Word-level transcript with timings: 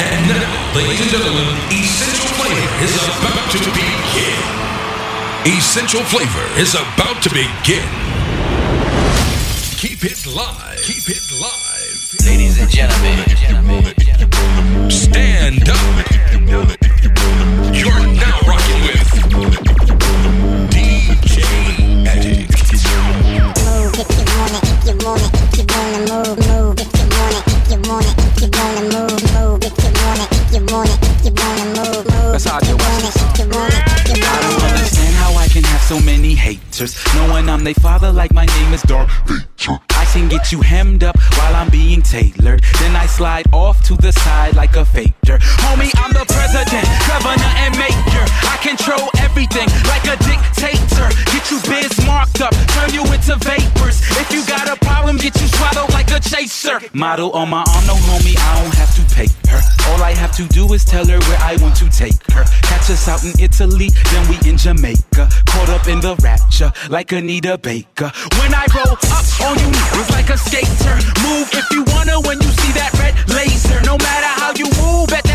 And 0.00 0.28
now, 0.28 0.74
ladies 0.74 1.00
and 1.02 1.10
gentlemen, 1.10 1.58
Essential 1.70 2.30
Flavor 2.38 2.70
is 2.84 2.94
about 3.18 3.50
to 3.50 3.58
begin. 3.74 4.38
Essential 5.46 6.02
Flavor 6.04 6.46
is 6.60 6.74
about 6.74 7.22
to 7.22 7.30
begin. 7.30 7.88
Keep 9.76 10.04
it 10.04 10.26
live. 10.26 10.80
Keep 10.82 11.08
it 11.08 11.22
live. 11.40 11.68
Ladies 12.26 12.60
and 12.60 12.70
gentlemen, 12.70 13.18
Stand 14.90 15.68
up. 15.68 15.78
You're 17.74 18.06
now 18.14 18.38
rocking 18.46 18.82
with 18.86 19.77
haters. 36.88 37.14
Knowing 37.14 37.48
I'm 37.48 37.64
their 37.64 37.74
father 37.74 38.12
like 38.12 38.32
my 38.32 38.46
name 38.46 38.72
is 38.72 38.82
Vader. 38.82 39.06
I 39.90 40.04
can 40.12 40.28
get 40.28 40.52
you 40.52 40.60
hemmed 40.60 41.04
up 41.04 41.18
while 41.36 41.54
I'm 41.54 41.70
being 41.70 42.02
tailored. 42.02 42.62
Then 42.80 42.96
I 42.96 43.06
slide 43.06 43.46
off 43.52 43.82
to 43.88 43.94
the 43.96 44.12
side 44.12 44.56
like 44.56 44.76
a 44.76 44.84
faker. 44.84 45.38
Homie, 45.64 45.92
I'm 45.96 46.12
the 46.12 46.24
president, 46.24 46.88
governor, 47.06 47.52
and 47.64 47.76
mayor. 47.76 48.26
I 48.48 48.56
control 48.62 49.10
everything 49.18 49.68
like 49.84 50.04
a 50.08 50.16
dictator. 50.24 51.08
Get 51.32 51.50
you 51.50 51.60
biz 51.68 51.92
marked 52.06 52.40
up, 52.40 52.54
turn 52.74 52.92
you 52.94 53.04
into 53.12 53.36
vapors. 53.36 54.00
If 54.16 54.32
you 54.32 54.46
got 54.46 54.68
a 54.68 54.76
problem, 55.08 55.22
get 55.22 55.40
you 55.40 55.48
swallowed 55.48 55.90
like 55.92 56.10
a 56.10 56.20
chaser. 56.20 56.80
Model 56.92 57.30
on 57.32 57.48
my 57.48 57.58
arm, 57.58 57.86
no 57.86 57.94
homie, 57.94 58.36
I 58.36 58.62
don't 58.62 58.74
have 58.74 58.92
to 58.96 59.14
pay 59.14 59.28
her. 59.48 59.60
All 59.88 60.02
I 60.02 60.12
have 60.12 60.34
to 60.36 60.46
do 60.48 60.72
is 60.74 60.84
tell 60.84 61.06
her 61.06 61.18
where 61.18 61.38
I 61.40 61.56
want 61.62 61.76
to 61.76 61.88
take 61.88 62.20
her. 62.32 62.44
Catch 62.62 62.90
us 62.90 63.08
out 63.08 63.24
in 63.24 63.32
Italy, 63.40 63.88
then 64.12 64.28
we 64.28 64.36
in 64.48 64.56
Jamaica. 64.56 65.28
Caught 65.46 65.68
up 65.70 65.88
in 65.88 66.00
the 66.00 66.14
rapture 66.22 66.72
like 66.90 67.12
Anita 67.12 67.56
Baker. 67.58 68.10
When 68.38 68.52
I 68.54 68.66
roll 68.74 68.92
up 68.92 69.28
on 69.48 69.56
you, 69.58 69.70
it's 69.98 70.10
like 70.10 70.30
a 70.30 70.36
skater. 70.36 70.96
Move 71.24 71.48
if 71.52 71.66
you 71.70 71.84
wanna 71.94 72.20
when 72.20 72.40
you 72.40 72.50
see 72.60 72.72
that 72.72 72.92
red 72.98 73.14
laser. 73.28 73.80
No 73.82 73.96
matter 73.96 74.32
how 74.40 74.52
you 74.56 74.68
move 74.82 75.12
at 75.12 75.27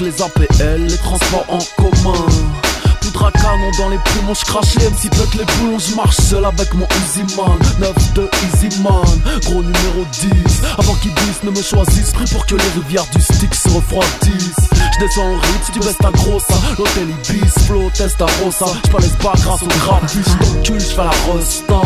Les 0.00 0.20
APL, 0.20 0.82
les 0.86 0.96
transports 0.98 1.46
en 1.48 1.58
commun. 1.76 2.26
Poudre 3.00 3.26
à 3.26 3.32
canon 3.32 3.70
dans 3.78 3.88
les 3.88 3.96
poumons, 3.96 4.34
je 4.34 4.44
crache 4.44 4.74
les 4.74 4.90
MC 4.90 5.08
pète 5.10 5.34
les 5.34 5.44
boulons, 5.54 5.78
je 5.78 5.94
marche 5.94 6.16
seul 6.16 6.44
avec 6.44 6.74
mon 6.74 6.86
Easy 6.86 7.22
Man. 7.34 7.58
9 7.80 8.12
de 8.12 8.28
Easy 8.44 8.82
Man, 8.82 9.40
gros 9.44 9.62
numéro 9.62 10.04
10 10.20 10.28
Avant 10.76 10.94
qu'ils 10.96 11.14
disent 11.14 11.42
ne 11.44 11.50
me 11.50 11.62
choisissent, 11.62 12.12
pris 12.12 12.26
pour 12.26 12.44
que 12.44 12.56
les 12.56 12.68
rivières 12.80 13.06
du 13.14 13.22
stick 13.22 13.54
se 13.54 13.70
refroidissent 13.70 14.65
Descends 14.98 15.26
en 15.26 15.34
rythme, 15.34 15.72
tu 15.74 15.80
baisses 15.80 15.98
ta 15.98 16.10
grosse 16.10 16.44
L'hôtel 16.78 17.08
Ibis, 17.10 17.64
flow, 17.66 17.90
test 17.94 18.20
à 18.22 18.26
Rosa 18.42 18.66
Je 18.90 18.96
laisse 18.96 19.16
pas 19.22 19.32
grâce 19.36 19.62
au 19.62 19.66
grappus, 19.66 20.24
je 20.24 20.46
t'encule, 20.46 20.80
je 20.80 20.96
la 20.96 21.10
resta. 21.10 21.80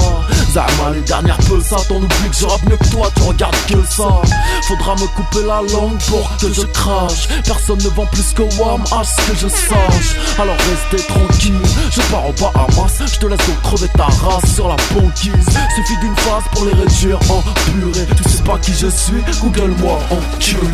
Zama, 0.53 0.91
les 0.95 1.01
dernières 1.01 1.39
peu 1.39 1.61
ça, 1.61 1.77
t'en 1.89 1.97
oublies 1.97 2.31
que 2.31 2.37
je 2.37 2.47
rappe 2.47 2.63
mieux 2.69 2.77
que 2.77 2.89
toi, 2.89 3.09
tu 3.17 3.23
regardes 3.23 3.57
que 3.67 3.83
ça. 3.89 4.09
Faudra 4.69 4.95
me 4.95 5.07
couper 5.17 5.47
la 5.47 5.61
langue 5.73 5.99
pour 6.09 6.31
que 6.39 6.53
je 6.53 6.63
crache. 6.63 7.29
Personne 7.45 7.79
ne 7.79 7.89
vend 7.89 8.07
plus 8.07 8.33
que 8.33 8.43
Wam, 8.61 8.83
à 8.93 9.03
ce 9.03 9.17
que 9.17 9.37
je 9.37 9.49
sache. 9.49 10.17
Alors 10.39 10.57
restez 10.57 11.07
tranquille, 11.07 11.61
je 11.91 12.01
pars 12.13 12.27
en 12.27 12.33
Bahamas. 12.33 13.03
Je 13.13 13.19
te 13.19 13.27
laisse 13.27 13.47
donc 13.47 13.63
crever 13.63 13.89
ta 13.97 14.05
race 14.05 14.55
sur 14.55 14.69
la 14.69 14.77
banquise. 14.95 15.33
Suffit 15.75 15.99
d'une 16.01 16.17
phase 16.17 16.45
pour 16.53 16.65
les 16.65 16.75
réduire 16.75 17.19
en 17.29 17.43
purée. 17.43 18.07
Tu 18.17 18.29
sais 18.29 18.43
pas 18.45 18.59
qui 18.59 18.73
je 18.73 18.87
suis, 18.87 19.23
google-moi 19.41 19.99
en 20.11 20.21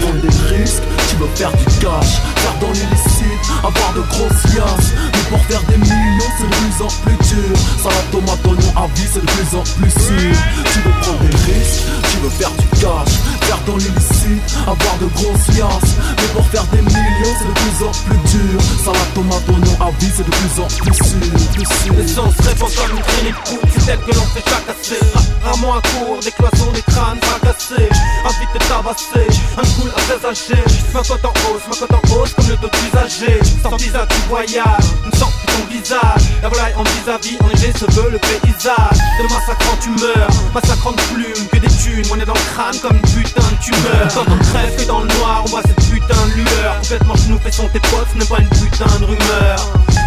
Prendre 0.00 0.20
des 0.20 0.56
risques, 0.56 0.82
tu 1.10 1.16
veux 1.16 1.28
faire 1.34 1.50
du 1.52 1.64
cash 1.80 2.20
Faire 2.36 2.56
dans 2.60 2.72
l'illicite, 2.72 3.44
avoir 3.58 3.92
de 3.94 4.00
grosses 4.02 4.54
liasses 4.54 4.92
Mais 5.12 5.24
pour 5.30 5.44
faire 5.46 5.62
des 5.62 5.78
millions, 5.78 6.32
c'est 6.38 6.44
de 6.44 6.54
plus 6.54 6.84
en 6.84 6.88
plus 7.02 7.16
dur. 7.28 7.56
Salade 7.82 8.10
tomate, 8.12 8.46
oignon 8.46 8.72
à 8.76 8.86
vie, 8.94 9.08
c'est 9.12 9.20
de 9.20 9.26
plus 9.26 9.56
en 9.56 9.62
plus 9.62 9.90
sûr. 9.90 10.36
Tu 10.72 10.78
veux 10.80 10.94
prendre 11.02 11.20
des 11.20 11.36
risques, 11.36 11.82
tu 12.10 12.16
veux 12.18 12.30
faire 12.30 12.50
du 12.50 12.66
cash 12.80 13.35
Faire 13.46 13.60
dans 13.64 13.76
l'illicite, 13.76 14.42
avoir 14.66 14.98
de 14.98 15.06
grosses 15.14 15.46
liasses 15.56 15.94
Mais 16.18 16.28
pour 16.34 16.44
faire 16.48 16.64
des 16.72 16.82
millions, 16.82 17.34
c'est 17.38 17.46
de 17.46 17.54
plus 17.54 17.86
en 17.86 17.92
plus 17.92 18.18
dur. 18.30 18.60
Salade 18.84 19.14
tomate, 19.14 19.48
oignon 19.48 19.76
à 19.80 19.90
vie, 20.00 20.10
c'est 20.14 20.26
de 20.26 20.30
plus 20.30 20.60
en 20.60 20.66
plus 20.66 20.94
sûr, 20.94 21.20
plus. 21.54 21.96
L'essence 21.96 22.34
répand 22.42 22.70
comme 22.74 22.96
une 22.96 23.02
clinique 23.04 23.36
pour 23.44 23.58
c'est 23.70 23.92
elle 23.92 24.00
que 24.00 24.12
l'on 24.14 24.26
fait 24.34 24.42
jacasser 24.50 25.00
Rarement 25.44 25.74
à 25.74 25.82
court, 25.82 26.18
des 26.24 26.32
cloisons, 26.32 26.72
des 26.72 26.82
crânes 26.82 27.18
fracassés. 27.22 27.88
Envie 28.24 28.48
de 28.52 28.58
tabasser, 28.66 29.28
un 29.56 29.80
cool 29.80 29.90
à 29.90 30.00
présager 30.00 30.62
Ma 30.92 31.02
cote 31.02 31.24
en 31.24 31.30
hausse, 31.30 31.62
ma 31.70 31.76
cote 31.76 31.92
en 31.92 32.16
hausse 32.16 32.32
comme 32.34 32.48
le 32.48 32.56
dos 32.56 32.70
usagé 32.88 33.38
Sans 33.62 33.76
visa 33.76 34.06
tu 34.08 34.16
voyages, 34.28 34.90
une 35.04 35.18
sorte 35.18 35.34
de 35.42 35.52
ton 35.52 35.70
visage. 35.70 36.22
La 36.42 36.48
volaille 36.48 36.74
en 36.74 36.82
vis-à-vis, 36.82 37.38
enneigé 37.44 37.72
se 37.72 37.86
veut 37.92 38.10
le 38.10 38.18
paysage. 38.18 38.98
De 39.18 39.22
massacrant 39.22 39.76
tu 39.80 39.90
meurs, 39.90 40.30
massacrant 40.52 40.92
de 40.92 41.00
plumes 41.14 41.46
Que 41.52 41.58
des 41.58 41.68
thunes, 41.68 42.06
on 42.12 42.18
est 42.18 42.26
dans 42.26 42.34
le 42.34 42.54
crâne 42.54 42.78
comme 42.80 42.96
une 42.96 43.02
putain 43.36 43.50
de 43.50 43.62
tumeur. 43.62 44.08
Quand 44.14 44.32
on 44.32 44.38
crève 44.38 44.76
que 44.76 44.86
dans 44.86 45.00
le 45.00 45.06
noir, 45.06 45.42
on 45.44 45.48
voit 45.48 45.62
cette 45.62 45.90
putain 45.90 46.26
de 46.28 46.34
lueur. 46.34 46.76
Complètement 46.80 47.14
nous 47.28 47.38
fait 47.38 47.52
son 47.52 47.68
tes 47.68 47.80
potes, 47.80 48.06
ce 48.12 48.18
n'est 48.18 48.24
pas 48.24 48.38
une 48.38 48.48
putain 48.48 48.98
de 49.00 49.04
rumeur. 49.04 49.56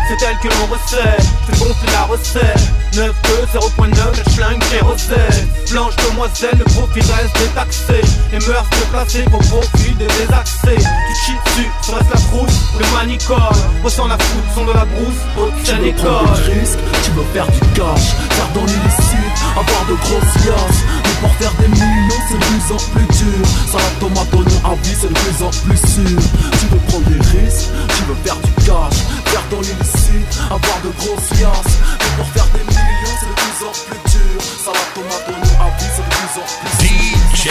C'est 0.10 0.26
elle 0.26 0.38
que 0.40 0.48
l'on 0.48 0.66
recette, 0.66 1.26
c'est 1.46 1.60
gonfler 1.60 1.92
la 1.92 2.04
recette 2.04 2.60
9 2.96 3.14
2 3.54 3.60
0.9, 3.60 3.90
le 4.18 4.32
schlingue 4.32 4.64
kérosène 4.72 5.48
Blanche 5.70 5.96
demoiselle, 5.98 6.58
le 6.58 6.64
profil 6.66 7.04
reste 7.04 7.38
détaxé. 7.38 8.02
Les 8.32 8.40
mœurs 8.48 8.66
déplacées 8.72 9.26
au 9.28 9.38
profil 9.38 9.96
des 9.98 10.08
désaxés. 10.08 10.78
Tu 10.78 11.16
chies 11.26 11.38
dessus, 11.46 11.70
serait-ce 11.84 12.10
la 12.12 12.20
frousse 12.20 12.60
ou 12.76 12.80
le 12.80 12.86
manicole. 12.98 13.38
Ressens 13.84 14.08
la 14.08 14.18
foule, 14.18 14.42
son 14.56 14.66
de 14.66 14.74
la 14.74 14.86
brousse, 14.86 15.22
haute 15.38 15.54
Tu 15.64 15.74
veux 15.74 15.94
prendre 15.94 16.34
école. 16.34 16.46
des 16.48 16.60
risques, 16.60 16.80
tu 17.04 17.12
veux 17.12 17.26
faire 17.32 17.46
du 17.46 17.60
cash. 17.76 18.10
Faire 18.32 18.50
dans 18.56 18.66
l'illicite, 18.66 19.38
avoir 19.52 19.86
de 19.86 19.94
grosses 19.94 20.46
liasses 20.46 20.84
pour 21.22 21.32
faire 21.36 21.54
des 21.60 21.68
millions, 21.68 22.22
c'est 22.28 22.40
de 22.40 22.46
plus 22.46 22.74
en 22.74 22.78
plus 22.92 23.08
dur 23.18 23.46
Salade 23.72 24.00
tomate, 24.00 24.34
oignon 24.34 24.62
à 24.66 24.76
vie, 24.76 24.96
c'est 25.00 25.10
de 25.10 25.14
plus 25.14 25.44
en 25.44 25.50
plus 25.50 25.78
sûr 25.78 26.20
Tu 26.60 26.66
veux 26.68 26.80
prendre 26.88 27.10
des 27.10 27.22
risques, 27.38 27.70
tu 27.96 28.04
veux 28.04 28.20
faire 28.24 28.38
du 28.38 28.52
cash 28.66 28.98
Faire 29.26 29.44
dans 29.52 29.62
l'illicite, 29.62 30.32
avoir 30.50 30.80
de 30.84 30.92
grosses 30.98 31.30
liasses 31.40 31.78
Mais 32.00 32.12
pour 32.18 32.28
faire 32.34 32.48
des 32.54 32.66
millions, 32.72 33.16
c'est 33.20 33.30
de 33.30 33.36
plus 33.36 33.60
en 33.68 33.74
plus 33.88 34.02
dur 34.12 34.42
Salade 34.64 34.92
tomate, 34.96 35.26
oignon 35.28 35.56
à 35.60 35.70
vie, 35.78 35.92
c'est 35.96 36.04
de 36.04 36.14
plus 36.16 36.34
en 36.40 36.46
plus 36.60 36.88
sûr 36.88 37.00
DJ 37.40 37.50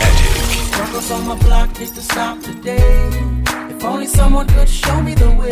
Attic. 0.00 0.56
On 1.08 1.28
my 1.28 1.36
block 1.36 1.78
need 1.78 1.94
to 1.94 2.00
stop 2.00 2.42
today. 2.42 3.10
If 3.70 3.84
only 3.84 4.06
someone 4.06 4.46
could 4.48 4.68
show 4.68 5.00
me 5.00 5.14
the 5.14 5.30
way 5.30 5.50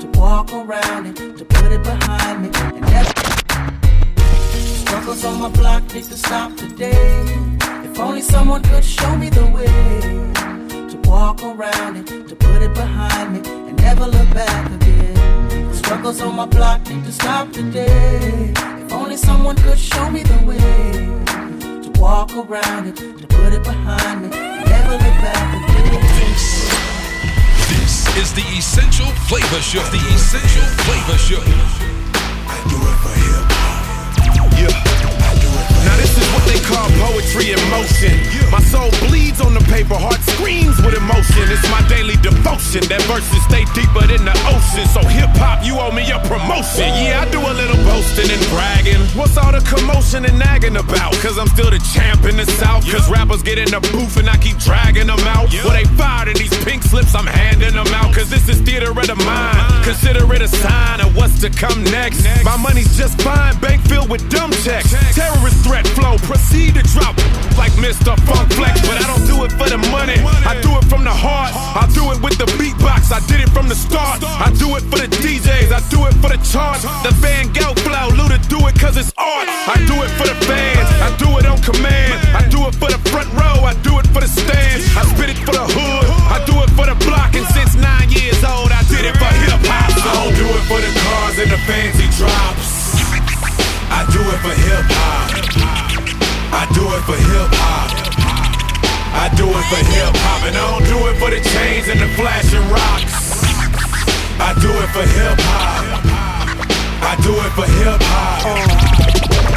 to 0.00 0.18
walk 0.18 0.52
around 0.52 1.06
it, 1.06 1.16
to 1.36 1.44
put 1.44 1.70
it 1.70 1.82
behind 1.82 2.42
me, 2.42 2.50
and 2.54 2.80
never. 2.80 3.21
Struggles 4.92 5.24
on 5.24 5.40
my 5.40 5.48
block 5.48 5.94
need 5.94 6.04
to 6.04 6.18
stop 6.18 6.54
today. 6.54 7.24
If 7.82 7.98
only 7.98 8.20
someone 8.20 8.62
could 8.62 8.84
show 8.84 9.16
me 9.16 9.30
the 9.30 9.46
way 9.46 9.64
to 10.90 11.08
walk 11.08 11.42
around 11.42 11.96
it, 11.96 12.28
to 12.28 12.36
put 12.36 12.60
it 12.60 12.74
behind 12.74 13.32
me, 13.32 13.40
and 13.68 13.76
never 13.78 14.04
look 14.04 14.28
back 14.34 14.70
again. 14.70 15.14
The 15.70 15.74
struggles 15.74 16.20
on 16.20 16.36
my 16.36 16.44
block 16.44 16.86
need 16.90 17.04
to 17.06 17.12
stop 17.12 17.50
today. 17.52 18.52
If 18.84 18.92
only 18.92 19.16
someone 19.16 19.56
could 19.56 19.78
show 19.78 20.10
me 20.10 20.24
the 20.24 20.38
way 20.44 20.60
to 21.84 21.90
walk 21.98 22.30
around 22.36 22.88
it, 22.88 22.96
to 22.96 23.26
put 23.28 23.54
it 23.54 23.64
behind 23.64 24.20
me, 24.20 24.36
and 24.36 24.68
never 24.68 24.92
look 24.92 25.18
back 25.24 25.70
again. 25.70 26.02
This 27.72 28.14
is 28.18 28.34
the 28.34 28.44
Essential 28.58 29.06
Flavor 29.26 29.62
Show. 29.62 29.82
The 29.84 30.04
Essential 30.14 30.68
Flavor 30.84 31.16
Show. 31.16 31.40
I 31.40 32.60
do 32.68 32.76
it 32.76 32.96
for 33.00 33.18
hip 33.18 33.40
hop. 33.40 33.51
Yeah. 34.62 34.91
Now 35.84 35.96
this 35.96 36.14
is 36.16 36.26
what 36.32 36.44
they 36.46 36.60
call 36.62 36.88
poetry 37.02 37.52
in 37.52 37.60
motion. 37.70 38.14
My 38.50 38.60
soul 38.60 38.90
bleeds 39.08 39.40
on 39.40 39.54
the 39.54 39.64
paper, 39.72 39.96
heart 39.96 40.20
screams 40.36 40.76
with 40.84 40.94
emotion. 40.94 41.48
It's 41.48 41.64
my 41.72 41.82
daily 41.88 42.16
devotion. 42.20 42.84
That 42.92 43.02
verses 43.08 43.42
stay 43.48 43.64
deeper 43.72 44.04
than 44.06 44.24
the 44.24 44.36
ocean. 44.52 44.86
So 44.92 45.00
hip 45.08 45.32
hop, 45.40 45.64
you 45.64 45.80
owe 45.80 45.92
me 45.92 46.04
a 46.12 46.20
promotion. 46.28 46.88
Yeah, 47.00 47.24
I 47.24 47.30
do 47.30 47.40
a 47.40 47.54
little 47.54 47.80
boasting 47.88 48.28
and 48.30 48.44
bragging. 48.52 49.00
What's 49.16 49.36
all 49.36 49.52
the 49.52 49.64
commotion 49.64 50.24
and 50.24 50.38
nagging 50.38 50.76
about? 50.76 51.16
Cause 51.24 51.38
I'm 51.38 51.48
still 51.48 51.70
the 51.70 51.80
champ 51.96 52.24
in 52.24 52.36
the 52.36 52.46
south. 52.60 52.84
Cause 52.90 53.08
rappers 53.10 53.42
get 53.42 53.58
in 53.58 53.70
the 53.72 53.80
booth 53.92 54.16
and 54.16 54.28
I 54.28 54.36
keep 54.38 54.58
dragging 54.58 55.08
them 55.08 55.22
out. 55.32 55.48
Well, 55.64 55.72
they 55.74 55.88
fired 55.96 56.28
in 56.28 56.36
these 56.36 56.54
pink 56.64 56.82
slips, 56.82 57.14
I'm 57.14 57.26
handing 57.26 57.74
them 57.74 57.88
out. 57.96 58.14
Cause 58.14 58.30
this 58.30 58.48
is 58.48 58.60
theater 58.60 58.90
of 58.90 59.06
the 59.06 59.16
mind. 59.24 59.84
Consider 59.84 60.28
it 60.34 60.42
a 60.42 60.48
sign 60.48 61.00
of 61.00 61.16
what's 61.16 61.40
to 61.40 61.50
come 61.50 61.82
next. 61.84 62.24
My 62.44 62.56
money's 62.56 62.96
just 62.96 63.20
fine, 63.22 63.58
bank 63.60 63.80
filled 63.88 64.10
with 64.10 64.28
dumb 64.30 64.52
checks. 64.64 64.92
Terrorist 65.14 65.64
threat 65.72 65.88
flow, 65.96 66.20
proceed 66.28 66.76
to 66.76 66.84
drop 66.92 67.16
like 67.56 67.72
Mr. 67.80 68.12
Funk 68.28 68.52
Flex. 68.52 68.76
But 68.84 69.00
I 69.00 69.08
don't 69.08 69.24
do 69.24 69.40
it 69.48 69.52
for 69.56 69.64
the 69.72 69.80
money, 69.88 70.20
I 70.44 70.60
do 70.60 70.76
it 70.76 70.84
from 70.92 71.00
the 71.00 71.14
heart. 71.24 71.56
I 71.56 71.88
do 71.96 72.12
it 72.12 72.20
with 72.20 72.36
the 72.36 72.44
beatbox, 72.60 73.08
I 73.08 73.24
did 73.24 73.40
it 73.40 73.48
from 73.56 73.72
the 73.72 73.74
start. 73.74 74.20
I 74.20 74.52
do 74.60 74.76
it 74.76 74.84
for 74.92 75.00
the 75.00 75.08
DJs, 75.08 75.72
I 75.72 75.80
do 75.88 76.04
it 76.04 76.14
for 76.20 76.28
the 76.28 76.36
charts. 76.44 76.84
The 77.00 77.12
Van 77.24 77.48
Gogh 77.56 77.72
flow, 77.88 78.12
Luda 78.12 78.36
do 78.52 78.60
it 78.68 78.76
cause 78.76 79.00
it's 79.00 79.16
art. 79.16 79.48
I 79.48 79.80
do 79.88 79.96
it 80.04 80.12
for 80.20 80.28
the 80.28 80.36
fans, 80.44 80.88
I 81.00 81.08
do 81.16 81.40
it 81.40 81.48
on 81.48 81.56
command. 81.64 82.20
I 82.36 82.44
do 82.52 82.68
it 82.68 82.76
for 82.76 82.92
the 82.92 83.00
front 83.08 83.32
row, 83.32 83.64
I 83.64 83.72
do 83.80 83.96
it 83.96 84.06
for 84.12 84.20
the 84.20 84.28
stands. 84.28 84.84
I 84.92 85.08
spit 85.08 85.32
it 85.32 85.40
for 85.40 85.56
the 85.56 85.64
hood, 85.64 86.04
I 86.28 86.44
do 86.44 86.52
it 86.60 86.70
for 86.76 86.84
the 86.84 86.96
block. 87.08 87.32
And 87.32 87.48
since 87.56 87.72
nine 87.80 88.12
years 88.12 88.44
old, 88.44 88.68
I 88.68 88.84
did 88.92 89.08
it 89.08 89.16
for 89.16 89.32
hip 89.40 89.64
hop. 89.72 89.88
I 89.88 90.12
don't 90.20 90.36
do 90.36 90.44
it 90.52 90.64
for 90.68 90.80
the 90.84 90.92
cars 91.00 91.36
and 91.40 91.48
the 91.48 91.60
fancy 91.64 92.12
drops. 92.20 92.81
I 93.92 94.08
do 94.08 94.20
it 94.24 94.40
for 94.40 94.54
hip 94.56 94.88
hop. 94.88 95.28
I 96.52 96.64
do 96.72 96.84
it 96.96 97.02
for 97.04 97.18
hip 97.28 97.52
hop. 97.60 97.92
I 99.12 99.28
do 99.36 99.44
it 99.44 99.64
for 99.68 99.82
hip 99.84 100.16
hop, 100.16 100.40
and 100.48 100.56
I 100.56 100.64
don't 100.64 100.84
do 100.88 100.98
it 101.12 101.16
for 101.20 101.28
the 101.28 101.40
chains 101.52 101.92
and 101.92 102.00
the 102.00 102.08
flashing 102.16 102.64
rocks. 102.72 103.44
I 104.40 104.56
do 104.64 104.72
it 104.72 104.88
for 104.96 105.04
hip 105.04 105.38
hop. 105.44 106.08
I 107.04 107.12
do 107.20 107.36
it 107.36 107.52
for 107.52 107.68
hip 107.68 108.00
hop. 108.00 108.48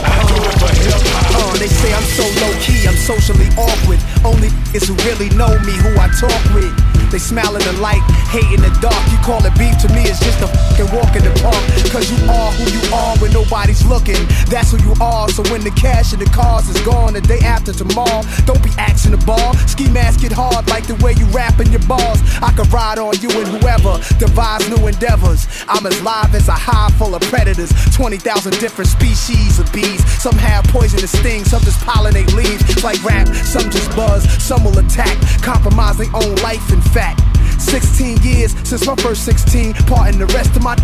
I 0.03 0.19
do 0.27 0.37
it 0.43 0.55
for 0.59 0.73
hip 0.83 1.03
hop. 1.15 1.31
Uh, 1.39 1.55
they 1.57 1.71
say 1.71 1.95
I'm 1.95 2.03
so 2.03 2.27
low 2.43 2.53
key, 2.59 2.83
I'm 2.83 2.99
socially 2.99 3.47
awkward. 3.55 4.03
Only 4.27 4.51
is 4.75 4.83
who 4.87 4.95
really 5.07 5.29
know 5.39 5.55
me, 5.63 5.79
who 5.79 5.95
I 5.95 6.11
talk 6.19 6.43
with. 6.51 6.94
They 7.11 7.19
smile 7.19 7.55
in 7.55 7.63
the 7.63 7.73
light, 7.81 8.03
hate 8.29 8.49
in 8.51 8.61
the 8.61 8.73
dark. 8.81 8.99
You 9.11 9.17
call 9.23 9.43
it 9.45 9.55
beef 9.57 9.77
to 9.83 9.89
me, 9.93 10.03
it's 10.07 10.19
just 10.19 10.41
a 10.41 10.47
fucking 10.47 10.89
walk 10.95 11.15
in 11.15 11.23
the 11.23 11.33
park. 11.41 11.63
Cause 11.91 12.09
you 12.11 12.19
are 12.29 12.51
who 12.53 12.65
you 12.71 12.83
are 12.93 13.17
when 13.19 13.31
nobody's 13.31 13.85
looking. 13.85 14.19
That's 14.47 14.71
who 14.71 14.79
you 14.83 14.93
are. 15.01 15.29
So 15.29 15.43
when 15.51 15.63
the 15.63 15.71
cash 15.71 16.13
and 16.13 16.21
the 16.21 16.29
cars 16.31 16.69
is 16.69 16.79
gone 16.85 17.13
the 17.13 17.21
day 17.21 17.39
after 17.39 17.73
tomorrow, 17.73 18.21
don't 18.45 18.61
be 18.63 18.71
axing 18.77 19.11
the 19.11 19.21
ball. 19.25 19.53
Ski 19.67 19.89
mask 19.89 20.23
it 20.23 20.31
hard 20.31 20.67
like 20.69 20.87
the 20.87 20.95
way 21.03 21.13
you 21.13 21.25
rapping 21.31 21.71
your 21.71 21.83
balls. 21.87 22.19
I 22.41 22.51
could 22.51 22.71
ride 22.71 22.99
on 22.99 23.15
you 23.19 23.29
and 23.31 23.47
whoever 23.47 23.97
devise 24.19 24.67
new 24.69 24.87
endeavors. 24.87 25.47
I'm 25.67 25.85
as 25.85 26.01
live 26.01 26.33
as 26.35 26.47
a 26.47 26.57
hive 26.57 26.93
full 26.95 27.15
of 27.15 27.21
predators. 27.23 27.71
20,000 27.95 28.59
different 28.59 28.89
species 28.89 29.59
of 29.59 29.71
bees. 29.71 30.03
Some 30.21 30.35
have 30.37 30.63
poisonous 30.65 31.11
stings, 31.17 31.51
some 31.51 31.61
just 31.63 31.79
pollinate 31.81 32.33
leaves. 32.33 32.83
Like 32.83 33.01
rap, 33.03 33.27
some 33.27 33.69
just 33.71 33.89
buzz, 33.95 34.23
some 34.43 34.63
will 34.63 34.77
attack. 34.77 35.15
Compromise 35.41 35.97
their 35.97 36.13
own 36.13 36.35
life, 36.43 36.71
in 36.71 36.81
fact. 36.89 37.21
16 37.61 38.17
years 38.21 38.53
since 38.67 38.85
my 38.85 38.95
first 38.95 39.25
16, 39.25 39.73
parting 39.85 40.19
the 40.19 40.27
rest 40.27 40.55
of 40.55 40.63
my. 40.63 40.75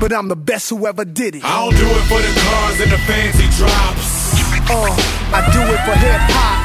But 0.00 0.12
I'm 0.12 0.28
the 0.28 0.36
best 0.36 0.70
who 0.70 0.86
ever 0.86 1.04
did 1.04 1.36
it. 1.36 1.44
I 1.44 1.64
don't 1.64 1.76
do 1.76 1.86
it 1.86 2.04
for 2.08 2.20
the 2.20 2.32
cars 2.40 2.80
and 2.80 2.90
the 2.90 3.00
fancy 3.04 3.46
drops. 3.56 4.32
Uh, 4.70 4.86
I 5.34 5.40
do 5.52 5.60
it 5.60 5.80
for 5.84 5.96
hip 5.98 6.22
hop. 6.30 6.58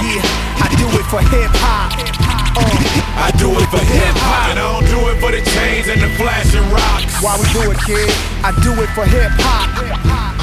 Yeah, 0.00 0.22
I 0.62 0.68
do 0.78 0.86
it 0.96 1.06
for 1.10 1.20
hip 1.20 1.50
hop. 1.60 1.92
Uh, 2.56 3.26
I 3.26 3.30
do 3.38 3.50
it 3.50 3.68
for 3.68 3.82
hip 3.82 4.16
hop, 4.22 4.50
and 4.50 4.58
I 4.58 4.66
don't 4.70 4.86
do 4.86 5.00
it 5.10 5.18
for 5.20 5.30
the 5.30 5.42
chains 5.50 5.88
and 5.88 6.00
the 6.00 6.10
flashing 6.16 6.64
rocks. 6.70 7.18
why 7.22 7.36
we 7.36 7.46
do 7.52 7.70
it, 7.70 7.78
kid? 7.84 8.10
I 8.46 8.54
do 8.62 8.72
it 8.80 8.90
for 8.94 9.04
hip 9.04 9.32
hop. 9.42 9.68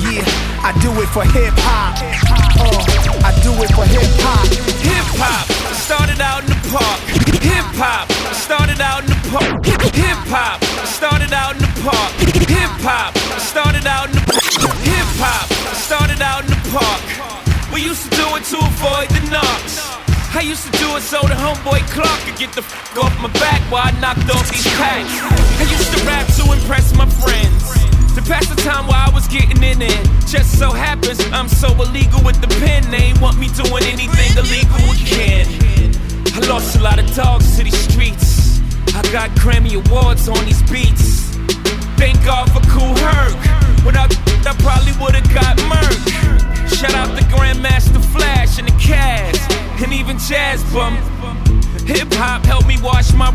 Yeah, 0.03 0.25
I 0.61 0.75
do 0.81 0.91
it 1.01 1.07
for 1.09 1.23
hip 1.23 1.53
hop. 1.63 1.95
Uh, 2.59 3.27
I 3.27 3.31
do 3.41 3.51
it 3.63 3.71
for 3.73 3.85
hip 3.87 4.11
hop. 4.19 4.45
Hip 4.83 5.07
hop 5.17 5.80
started 5.91 6.21
out 6.21 6.39
in 6.39 6.47
the 6.47 6.61
park. 6.71 6.99
Hip 7.43 7.67
hop 7.75 8.07
started 8.31 8.79
out 8.79 9.03
in 9.03 9.11
the 9.11 9.19
park. 9.27 9.59
Hip 9.91 10.23
hop 10.31 10.63
started 10.87 11.35
out 11.35 11.59
in 11.59 11.67
the 11.67 11.73
park. 11.83 12.15
Hip 12.47 12.79
hop 12.79 13.11
started 13.43 13.83
out 13.83 14.07
in 14.07 14.15
the 14.15 14.23
Hip 14.87 15.09
hop 15.19 15.51
started 15.75 16.23
out 16.23 16.47
in 16.47 16.51
the 16.55 16.61
park. 16.71 17.03
We 17.75 17.83
used 17.83 18.07
to 18.07 18.11
do 18.15 18.23
it 18.39 18.47
to 18.55 18.57
avoid 18.63 19.11
the 19.11 19.35
knocks. 19.35 19.83
I 20.31 20.47
used 20.47 20.63
to 20.63 20.71
do 20.79 20.95
it 20.95 21.03
so 21.03 21.27
the 21.27 21.35
homeboy 21.35 21.83
Clark 21.91 22.23
could 22.23 22.39
get 22.39 22.55
the 22.55 22.63
f 22.63 22.95
off 22.95 23.11
my 23.19 23.27
back 23.43 23.59
while 23.67 23.83
I 23.83 23.91
knocked 23.99 24.31
off 24.31 24.47
these 24.47 24.63
packs. 24.79 25.11
I 25.59 25.67
used 25.67 25.91
to 25.91 25.99
rap 26.07 26.23
to 26.39 26.55
impress 26.55 26.95
my 26.95 27.07
friends. 27.19 27.67
To 28.15 28.23
pass 28.23 28.47
the 28.47 28.55
time 28.63 28.87
while 28.87 29.07
I 29.07 29.11
was 29.11 29.27
getting 29.27 29.59
in 29.59 29.83
it. 29.83 29.99
Just 30.23 30.55
so 30.55 30.71
happens 30.71 31.19
I'm 31.35 31.51
so 31.51 31.67
illegal 31.83 32.23
with 32.23 32.39
the 32.39 32.47
pen. 32.63 32.87
They 32.87 33.11
ain't 33.11 33.19
want 33.19 33.35
me 33.35 33.51
doing 33.59 33.83
anything 33.83 34.31
illegal 34.39 34.87
again. 34.95 35.80
I 36.33 36.39
lost 36.47 36.77
a 36.77 36.81
lot 36.81 36.97
of 36.97 37.13
dogs 37.13 37.57
to 37.57 37.63
these 37.63 37.77
streets. 37.77 38.61
I 38.95 39.01
got 39.11 39.29
Grammy 39.31 39.75
Awards 39.75 40.29
on 40.29 40.43
these 40.45 40.61
beats. 40.71 41.35
Thank 41.97 42.23
God 42.23 42.49
for 42.51 42.61
Kool 42.71 42.95
Herc. 42.95 43.35
Without 43.85 44.15
I 44.47 44.55
probably 44.59 44.93
would've 44.99 45.27
got 45.33 45.57
murked. 45.69 46.77
Shout 46.77 46.93
out 46.95 47.17
to 47.17 47.23
Grandmaster 47.25 48.03
Flash 48.13 48.59
and 48.59 48.67
the 48.67 48.77
Cash, 48.79 49.37
and 49.83 49.93
even 49.93 50.17
Jazz 50.17 50.63
Bum. 50.73 50.95
Hip 51.85 52.11
hop 52.13 52.45
helped 52.45 52.67
me 52.67 52.77
wash 52.81 53.13
my. 53.13 53.31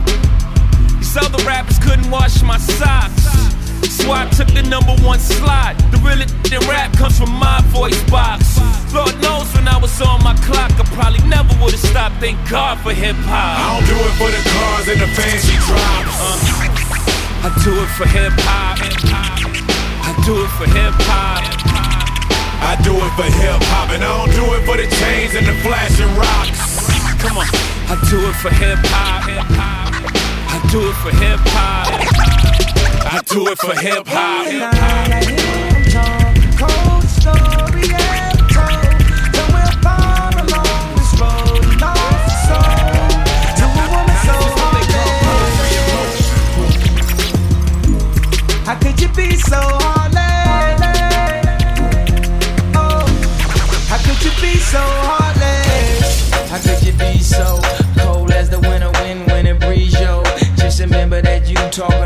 These 0.99 1.17
other 1.17 1.43
rappers 1.45 1.79
couldn't 1.79 2.11
wash 2.11 2.43
my 2.43 2.59
socks. 2.59 3.56
So 3.89 4.11
I 4.11 4.27
took 4.31 4.49
the 4.49 4.63
number 4.63 4.95
one 5.05 5.19
slot. 5.19 5.79
The 5.91 5.99
real 6.03 6.21
in 6.23 6.69
rap 6.69 6.93
comes 6.97 7.19
from 7.19 7.31
my 7.31 7.61
voice 7.71 7.99
box. 8.11 8.59
Lord 8.93 9.15
knows 9.21 9.47
when 9.55 9.69
I 9.69 9.79
was 9.79 9.95
on 10.01 10.23
my 10.23 10.35
clock, 10.47 10.73
I 10.79 10.85
probably 10.95 11.23
never 11.29 11.55
would've 11.63 11.79
stopped. 11.79 12.19
Thank 12.19 12.39
God 12.51 12.79
for 12.81 12.93
hip 12.93 13.17
hop. 13.27 13.59
I 13.59 13.79
don't 13.79 13.87
do 13.87 13.97
it 13.99 14.15
for 14.19 14.31
the 14.31 14.43
cars 14.43 14.87
and 14.91 15.01
the 15.01 15.11
fancy 15.15 15.57
drops. 15.67 16.19
Uh, 16.19 17.47
I 17.47 17.49
do 17.63 17.73
it 17.79 17.91
for 17.95 18.07
hip 18.07 18.35
hop. 18.43 18.79
I 18.83 20.13
do 20.27 20.35
it 20.43 20.51
for 20.59 20.67
hip 20.67 20.95
hop. 21.07 21.43
I 22.63 22.75
do 22.83 22.95
it 22.95 23.13
for 23.15 23.29
hip 23.31 23.63
hop, 23.71 23.91
and 23.95 24.03
I 24.03 24.11
don't 24.11 24.35
do 24.35 24.45
it 24.55 24.67
for 24.67 24.77
the 24.77 24.89
chains 24.99 25.35
and 25.35 25.47
the 25.47 25.55
flashing 25.63 26.11
rocks. 26.19 26.91
Come 27.23 27.39
on, 27.39 27.47
I 27.87 27.95
do 28.11 28.19
it 28.27 28.35
for 28.43 28.51
hip 28.51 28.79
hop. 28.91 29.23
I 29.29 30.59
do 30.71 30.91
it 30.91 30.97
for 31.03 31.11
hip 31.11 31.39
hop. 31.55 32.56
I 33.09 33.23
do 33.23 33.47
it 33.47 33.59
for 33.59 33.73
hip 33.75 34.05
hop. 34.09 34.47
How 48.67 48.75
could 48.81 49.01
you 49.01 49.09
be 49.15 49.37
so 49.37 49.55
heartless? 49.55 50.27
How 53.89 53.99
could 53.99 54.25
you 54.25 54.33
be 54.43 54.59
so 54.59 54.81
heartless? 54.81 56.31
How 56.51 56.59
could 56.59 56.83
you 56.85 56.93
be 56.95 57.21
so 57.21 57.61
cold 57.99 58.33
as 58.33 58.51
the 58.51 58.59
winter 58.59 58.91
wind 59.01 59.29
when 59.29 59.47
it? 59.47 60.27
Just 60.57 60.81
remember 60.81 61.23
that 61.23 61.49
you 61.49 61.55
talking 61.71 62.06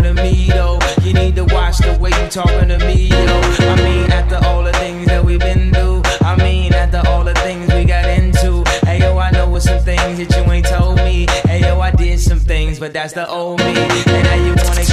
talking 2.31 2.69
to 2.69 2.79
me, 2.87 3.09
yo. 3.09 3.17
I 3.17 3.77
mean, 3.83 4.13
after 4.13 4.37
all 4.47 4.63
the 4.63 4.73
things 4.75 5.07
that 5.07 5.25
we've 5.25 5.41
been 5.41 5.73
through, 5.73 6.03
I 6.21 6.37
mean, 6.37 6.73
after 6.73 7.03
all 7.09 7.25
the 7.25 7.35
things 7.35 7.73
we 7.75 7.85
got 7.85 8.09
into. 8.09 8.63
Hey, 8.87 9.01
yo, 9.01 9.19
I 9.19 9.33
know 9.33 9.55
it's 9.57 9.65
some 9.65 9.83
things 9.83 10.19
that 10.19 10.37
you 10.37 10.53
ain't 10.53 10.67
told 10.67 10.97
me. 10.99 11.27
Hey, 11.45 11.61
yo, 11.61 11.81
I 11.81 11.91
did 11.91 12.21
some 12.21 12.39
things, 12.39 12.79
but 12.79 12.93
that's 12.93 13.15
the 13.15 13.29
old 13.29 13.59
me. 13.59 13.75
And 13.75 14.25
now 14.25 14.35
you 14.35 14.55
wanna 14.65 14.85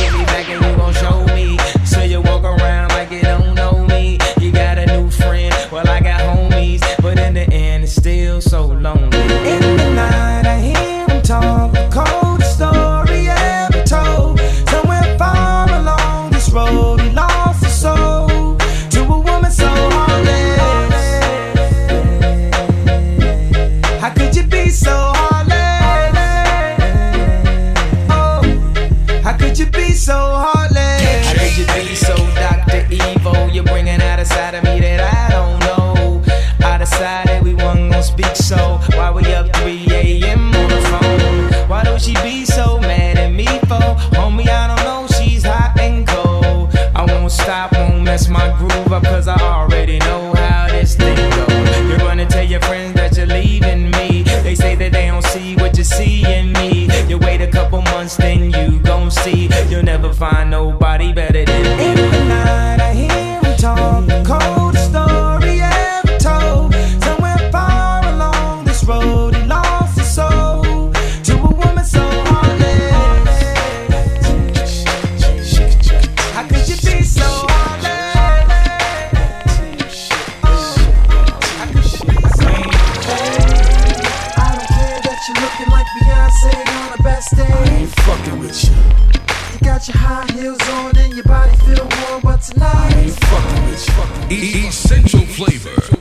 Essential 94.29 95.25
flavor. 95.25 95.97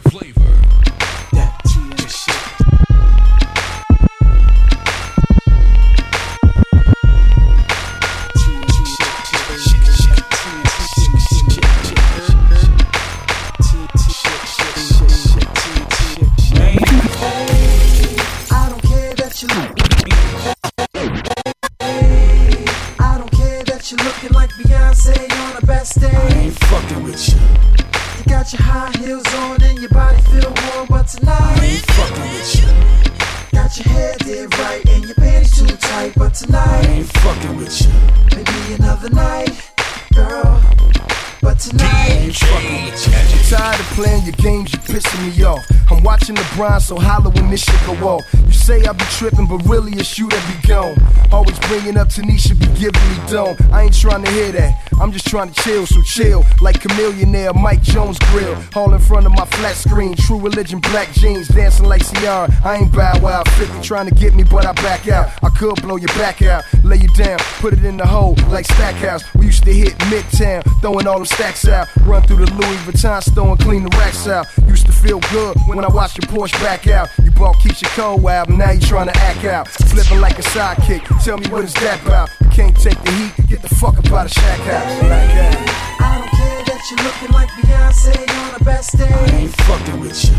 LeBron, 46.57 46.81
so 46.81 46.97
holler 46.99 47.31
when 47.31 47.51
this 47.51 47.65
shit 47.65 47.81
go 47.87 47.93
off. 48.09 48.25
You 48.47 48.53
say 48.53 48.85
I 48.85 48.93
be 48.93 49.05
tripping, 49.05 49.47
but 49.47 49.59
really 49.67 49.93
it's 49.93 50.19
you 50.19 50.29
that 50.29 50.63
be 50.63 50.66
gone. 50.77 50.97
Always 51.33 51.59
bringing 51.61 51.97
up 51.97 52.09
Tanisha, 52.09 52.55
be 52.59 52.67
giving 52.79 53.07
me 53.11 53.17
dome. 53.29 53.57
I 53.73 53.85
ain't 53.85 53.99
trying 53.99 54.25
to 54.25 54.31
hear 54.31 54.53
that. 54.53 54.87
I'm 55.01 55.13
just 55.13 55.27
trying 55.27 55.53
to 55.53 55.63
chill, 55.63 55.87
so 55.87 56.01
chill. 56.03 56.45
Like 56.61 56.77
Chamillionaire, 56.81 57.55
Mike 57.55 57.83
Jones 57.83 58.19
grill. 58.31 58.57
All 58.75 58.93
in 58.95 59.01
front 59.01 59.27
of 59.27 59.33
my 59.33 59.45
flat 59.45 59.77
screen. 59.77 60.15
True 60.15 60.41
religion, 60.41 60.81
black 60.81 61.13
jeans, 61.13 61.49
dancing 61.49 61.87
like 61.87 62.03
Ciara. 62.07 62.49
I 62.65 62.77
ain't 62.77 62.93
bow 62.93 63.19
wow. 63.21 63.43
50 63.45 63.83
trying 63.83 64.09
to 64.09 64.15
get 64.15 64.35
me, 64.35 64.45
but 64.45 64.65
I 64.65 64.73
back 64.73 65.09
out. 65.09 65.29
I 65.43 65.51
could 65.51 65.81
blow 65.83 65.97
your 65.97 66.15
back 66.19 66.43
out, 66.43 66.65
lay 66.85 66.97
you 66.97 67.09
down, 67.09 67.39
put 67.61 67.73
it 67.73 67.85
in 67.85 67.97
the 67.97 68.07
hole 68.07 68.37
like 68.49 68.67
Stackhouse. 68.67 69.23
We 69.35 69.47
used 69.47 69.65
to 69.65 69.73
hit 69.73 69.95
Midtown, 70.11 70.63
throwing 70.81 71.07
all 71.07 71.17
them 71.17 71.27
stacks 71.27 71.67
out. 71.67 71.89
Run 72.05 72.23
through 72.23 72.45
the 72.45 72.53
Louis 72.53 72.77
Vuitton 72.87 73.23
store 73.23 73.49
and 73.49 73.61
clean 73.61 73.83
the 73.83 73.97
racks 73.97 74.27
out. 74.29 74.47
Used 74.69 74.87
to 74.87 74.93
feel 74.93 75.21
good 75.33 75.57
when 75.67 75.85
I 75.85 75.89
watched 75.89 76.19
your 76.19 76.31
Porsche 76.31 76.59
back 76.63 76.87
out. 76.87 77.09
You 77.23 77.31
bought 77.33 77.57
Keyshia 77.57 77.89
Cole 77.97 78.29
album, 78.29 78.59
now 78.59 78.71
you 78.71 78.81
trying 78.81 79.07
to 79.07 79.17
act 79.17 79.45
out. 79.45 79.69
Flipping 79.69 80.21
like 80.21 80.39
a 80.39 80.43
sidekick. 80.67 81.25
Tell 81.25 81.39
me 81.39 81.49
what 81.49 81.65
is 81.65 81.75
that 81.75 82.03
about? 82.05 82.29
You 82.41 82.51
can't 82.51 82.77
take 82.77 83.01
the 83.03 83.11
heat, 83.11 83.49
get 83.49 83.63
the 83.63 83.69
fuck 83.69 83.99
up 83.99 84.11
out 84.13 84.27
of 84.27 84.33
Shack 84.33 84.61
House. 84.61 85.01
Black 85.01 85.31
out. 85.47 86.01
I 86.01 86.19
don't 86.19 86.31
care 86.31 86.63
that 86.67 86.81
you're 86.91 87.03
looking 87.07 87.33
like 87.33 87.51
Beyonce 87.51 88.17
on 88.43 88.59
the 88.59 88.65
best 88.65 88.97
day. 88.99 89.07
I 89.07 89.43
ain't 89.43 89.57
fucking 89.63 90.01
with 90.01 90.19
you. 90.25 90.35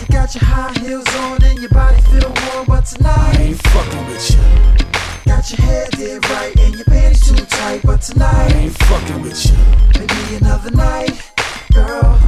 You 0.00 0.06
got 0.10 0.34
your 0.34 0.44
high 0.44 0.72
heels 0.80 1.06
on 1.16 1.42
and 1.44 1.58
your 1.60 1.70
body 1.70 2.00
feel 2.02 2.32
warm, 2.46 2.66
but 2.66 2.84
tonight 2.86 3.38
I 3.38 3.42
ain't 3.42 3.62
fucking 3.68 4.06
with 4.06 4.30
you. 4.30 4.42
Got 5.26 5.50
your 5.50 5.60
hair 5.66 5.86
did 5.92 6.28
right 6.30 6.58
and 6.58 6.74
your 6.74 6.84
panties 6.84 7.22
too 7.28 7.44
tight, 7.46 7.80
but 7.84 8.02
tonight 8.02 8.54
I 8.54 8.58
ain't 8.58 8.76
fucking 8.90 9.22
with 9.22 9.38
you. 9.46 9.58
Maybe 9.94 10.36
another 10.42 10.70
night, 10.70 11.14
girl. 11.72 12.18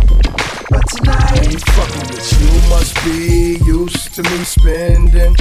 But 0.71 0.85
tonight 0.95 1.33
I 1.33 1.47
ain't 1.50 1.64
fucking 1.75 2.06
with 2.14 2.26
you. 2.33 2.47
You 2.47 2.68
must 2.71 2.95
be 3.04 3.59
used 3.64 4.14
to 4.14 4.23
me 4.23 4.45
spending 4.45 5.37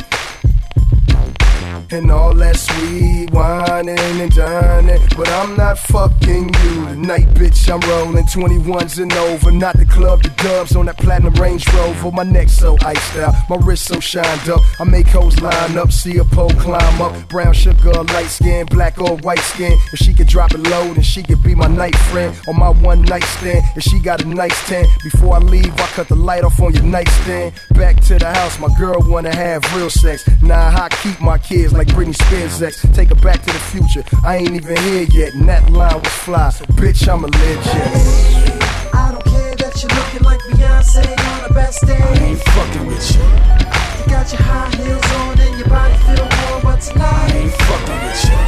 down. 1.65 1.84
And 1.95 2.11
all 2.11 2.33
that 2.33 2.57
sweet 2.57 3.31
whining 3.31 3.97
and 3.97 4.29
dining. 4.29 4.99
But 5.15 5.29
I'm 5.29 5.55
not 5.55 5.77
fucking 5.77 6.43
you 6.43 6.85
tonight, 6.87 7.27
bitch. 7.35 7.71
I'm 7.71 7.79
rolling 7.89 8.25
21s 8.25 9.01
and 9.01 9.13
over. 9.13 9.49
Not 9.49 9.77
the 9.77 9.85
club, 9.85 10.21
the 10.21 10.29
dubs 10.43 10.75
on 10.75 10.87
that 10.87 10.97
platinum 10.97 11.33
Range 11.35 11.65
Rover. 11.73 12.11
My 12.11 12.23
neck 12.23 12.49
so 12.49 12.75
iced 12.81 13.15
out, 13.17 13.33
my 13.49 13.55
wrist 13.57 13.85
so 13.85 14.01
shined 14.01 14.49
up. 14.49 14.59
I 14.77 14.83
make 14.83 15.07
hoes 15.07 15.39
line 15.39 15.77
up, 15.77 15.93
see 15.93 16.17
a 16.17 16.25
pole 16.25 16.49
climb 16.49 17.01
up. 17.01 17.29
Brown 17.29 17.53
sugar, 17.53 17.93
light 18.15 18.27
skin, 18.27 18.65
black 18.65 18.99
or 18.99 19.15
white 19.17 19.39
skin. 19.39 19.71
If 19.93 19.99
she 19.99 20.13
could 20.13 20.27
drop 20.27 20.53
it 20.53 20.59
low, 20.59 20.93
then 20.93 21.03
she 21.03 21.23
could 21.23 21.41
be 21.43 21.55
my 21.55 21.67
night 21.67 21.95
friend. 22.11 22.35
On 22.49 22.59
my 22.59 22.71
one 22.71 23.03
night 23.03 23.23
stand, 23.23 23.63
if 23.77 23.83
she 23.83 23.99
got 23.99 24.21
a 24.21 24.27
nice 24.27 24.67
tan. 24.67 24.85
Before 25.01 25.35
I 25.35 25.39
leave, 25.39 25.73
I 25.79 25.87
cut 25.95 26.09
the 26.09 26.15
light 26.15 26.43
off 26.43 26.59
on 26.59 26.73
your 26.73 26.83
nightstand. 26.83 27.53
Back 27.71 28.01
to 28.07 28.19
the 28.19 28.33
house, 28.33 28.59
my 28.59 28.69
girl 28.77 28.97
wanna 28.99 29.33
have 29.33 29.63
real 29.77 29.89
sex. 29.89 30.27
Nah, 30.41 30.75
I 30.75 30.89
keep 30.89 31.21
my 31.21 31.37
kids 31.37 31.71
like 31.71 31.84
Britney 31.87 32.15
Spears 32.15 32.61
ex. 32.61 32.81
Take 32.93 33.09
her 33.09 33.15
back 33.15 33.41
to 33.43 33.53
the 33.53 33.59
future. 33.59 34.03
I 34.23 34.37
ain't 34.37 34.51
even 34.51 34.77
here 34.77 35.03
yet, 35.03 35.33
and 35.33 35.47
that 35.47 35.69
line 35.69 35.99
was 35.99 36.13
fly. 36.13 36.49
So 36.49 36.65
bitch, 36.65 37.07
I'm 37.07 37.23
a 37.23 37.27
legend. 37.27 38.63
I 38.93 39.11
don't 39.11 39.25
care 39.25 39.55
that 39.55 39.73
you're 39.81 39.91
looking 39.91 40.23
like 40.23 40.39
Beyonce 40.41 41.03
on 41.05 41.47
the 41.47 41.53
best 41.53 41.85
day. 41.85 41.97
I 41.97 42.13
ain't 42.23 42.39
fucking 42.39 42.85
with 42.87 43.05
you. 43.15 43.23
You 43.23 44.05
got 44.11 44.31
your 44.31 44.41
high 44.41 44.69
heels 44.77 45.05
on 45.19 45.39
and 45.39 45.59
your 45.59 45.69
body 45.69 45.95
feel 46.05 46.25
warm, 46.25 46.61
but 46.63 46.81
tonight 46.81 47.31
I 47.31 47.37
ain't 47.37 47.53
fucking 47.53 47.99
with 48.05 48.21
you. 48.25 48.39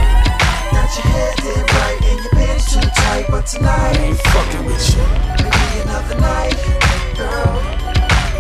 Got 0.72 0.90
your 0.96 1.08
hair 1.12 1.34
did 1.38 1.74
right 1.74 2.00
and 2.04 2.20
your 2.24 2.34
panties 2.34 2.66
too 2.72 2.82
tight, 2.82 3.26
but 3.30 3.46
tonight 3.46 3.98
I 3.98 4.04
ain't 4.04 4.18
fucking 4.18 4.66
with 4.66 4.86
you. 4.96 5.04
Maybe 5.44 5.78
another 5.84 6.20
night, 6.20 6.56
girl. 7.16 7.62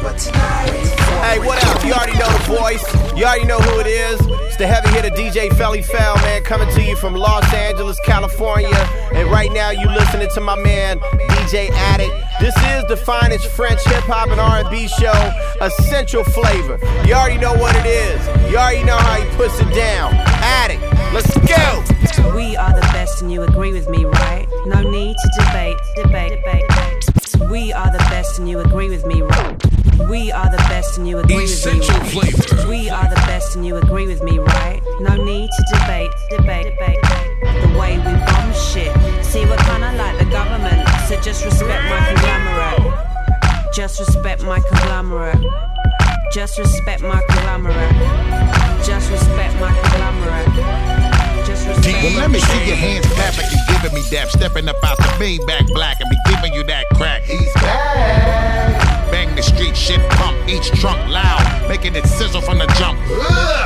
But 0.03 0.17
tonight. 0.17 1.06
Hey, 1.21 1.39
what 1.39 1.63
up? 1.65 1.83
You 1.83 1.93
already 1.93 2.17
know 2.17 2.29
the 2.31 2.59
voice. 2.59 3.17
You 3.17 3.25
already 3.25 3.45
know 3.45 3.59
who 3.59 3.79
it 3.79 3.87
is. 3.87 4.19
It's 4.47 4.57
the 4.57 4.67
heavy 4.67 4.89
hitter 4.89 5.09
DJ 5.09 5.49
Felli 5.49 5.83
Fel, 5.83 6.15
man, 6.17 6.43
coming 6.43 6.69
to 6.75 6.83
you 6.83 6.95
from 6.95 7.15
Los 7.15 7.51
Angeles, 7.53 7.99
California. 8.01 8.69
And 9.13 9.29
right 9.29 9.51
now, 9.51 9.71
you 9.71 9.87
listening 9.87 10.29
to 10.35 10.41
my 10.41 10.55
man 10.55 10.99
DJ 10.99 11.69
Addict. 11.71 12.13
This 12.39 12.55
is 12.55 12.85
the 12.87 12.97
finest 12.97 13.47
French 13.47 13.83
hip 13.85 14.03
hop 14.03 14.29
and 14.29 14.39
R&B 14.39 14.87
show, 14.87 15.33
Essential 15.59 16.23
Flavor. 16.23 16.77
You 17.07 17.15
already 17.15 17.39
know 17.39 17.53
what 17.55 17.75
it 17.75 17.85
is. 17.87 18.51
You 18.51 18.57
already 18.57 18.83
know 18.83 18.97
how 18.97 19.19
he 19.19 19.35
puts 19.35 19.59
it 19.59 19.73
down. 19.73 20.13
Addict, 20.13 20.81
let's 21.13 21.35
go. 21.35 21.83
We 22.35 22.55
are 22.55 22.73
the 22.73 22.87
best, 22.93 23.21
and 23.23 23.31
you 23.31 23.41
agree 23.41 23.73
with 23.73 23.89
me, 23.89 24.05
right? 24.05 24.47
No 24.65 24.81
need 24.81 25.15
to 25.15 25.43
debate, 25.43 25.77
debate, 25.95 26.37
debate. 26.37 27.49
We 27.49 27.73
are 27.73 27.91
the 27.91 27.99
best, 28.09 28.37
and 28.37 28.47
you 28.47 28.59
agree 28.59 28.89
with 28.89 29.05
me, 29.05 29.21
right? 29.21 29.57
We 30.09 30.31
are 30.31 30.49
the 30.49 30.57
best, 30.69 30.97
and 30.97 31.06
you 31.07 31.19
agree 31.19 31.35
with 31.35 31.45
me. 31.45 31.53
Essential 31.53 31.95
right? 31.95 32.11
flavor. 32.11 32.67
We 32.69 32.89
are 32.89 33.07
the 33.07 33.21
best, 33.27 33.55
and 33.55 33.65
you 33.65 33.77
agree 33.77 34.07
with 34.07 34.21
me, 34.23 34.39
right? 34.39 34.81
No 34.99 35.15
need 35.15 35.49
to 35.49 35.63
debate, 35.71 36.11
debate, 36.29 36.75
debate. 36.75 36.99
The 37.61 37.77
way 37.79 37.97
we 37.97 38.13
bomb 38.25 38.53
shit. 38.53 38.91
See, 39.23 39.45
we're 39.45 39.57
kinda 39.57 39.93
like 39.93 40.17
the 40.17 40.25
government, 40.25 40.87
so 41.07 41.19
just 41.21 41.45
respect 41.45 41.83
my 41.89 41.99
conglomerate. 42.13 42.93
Just 43.73 43.99
respect 43.99 44.43
my 44.43 44.59
conglomerate. 44.59 45.43
Just 46.33 46.57
respect 46.59 47.01
my 47.01 47.21
conglomerate. 47.29 47.95
Just 48.83 49.11
respect 49.11 49.53
my 49.59 49.71
conglomerate. 49.81 50.47
Just 51.45 51.67
respect 51.67 52.03
Well, 52.03 52.13
let 52.17 52.31
me 52.31 52.39
see 52.39 52.65
your 52.65 52.75
hands 52.75 53.05
clap 53.07 53.37
like 53.37 53.51
you 53.51 53.59
giving 53.69 53.93
me 53.93 54.01
that. 54.11 54.29
Stepping 54.29 54.67
up 54.67 54.83
out 54.83 54.97
the 54.97 55.11
Maybach 55.23 55.67
black 55.73 56.01
and 56.01 56.09
be 56.09 56.17
giving 56.29 56.53
you 56.53 56.63
that 56.63 56.85
crack. 56.95 57.23
He's 57.23 57.53
back. 57.53 57.96
Sizzle 62.05 62.41
from 62.41 62.59
the 62.59 62.67
jump. 62.77 62.99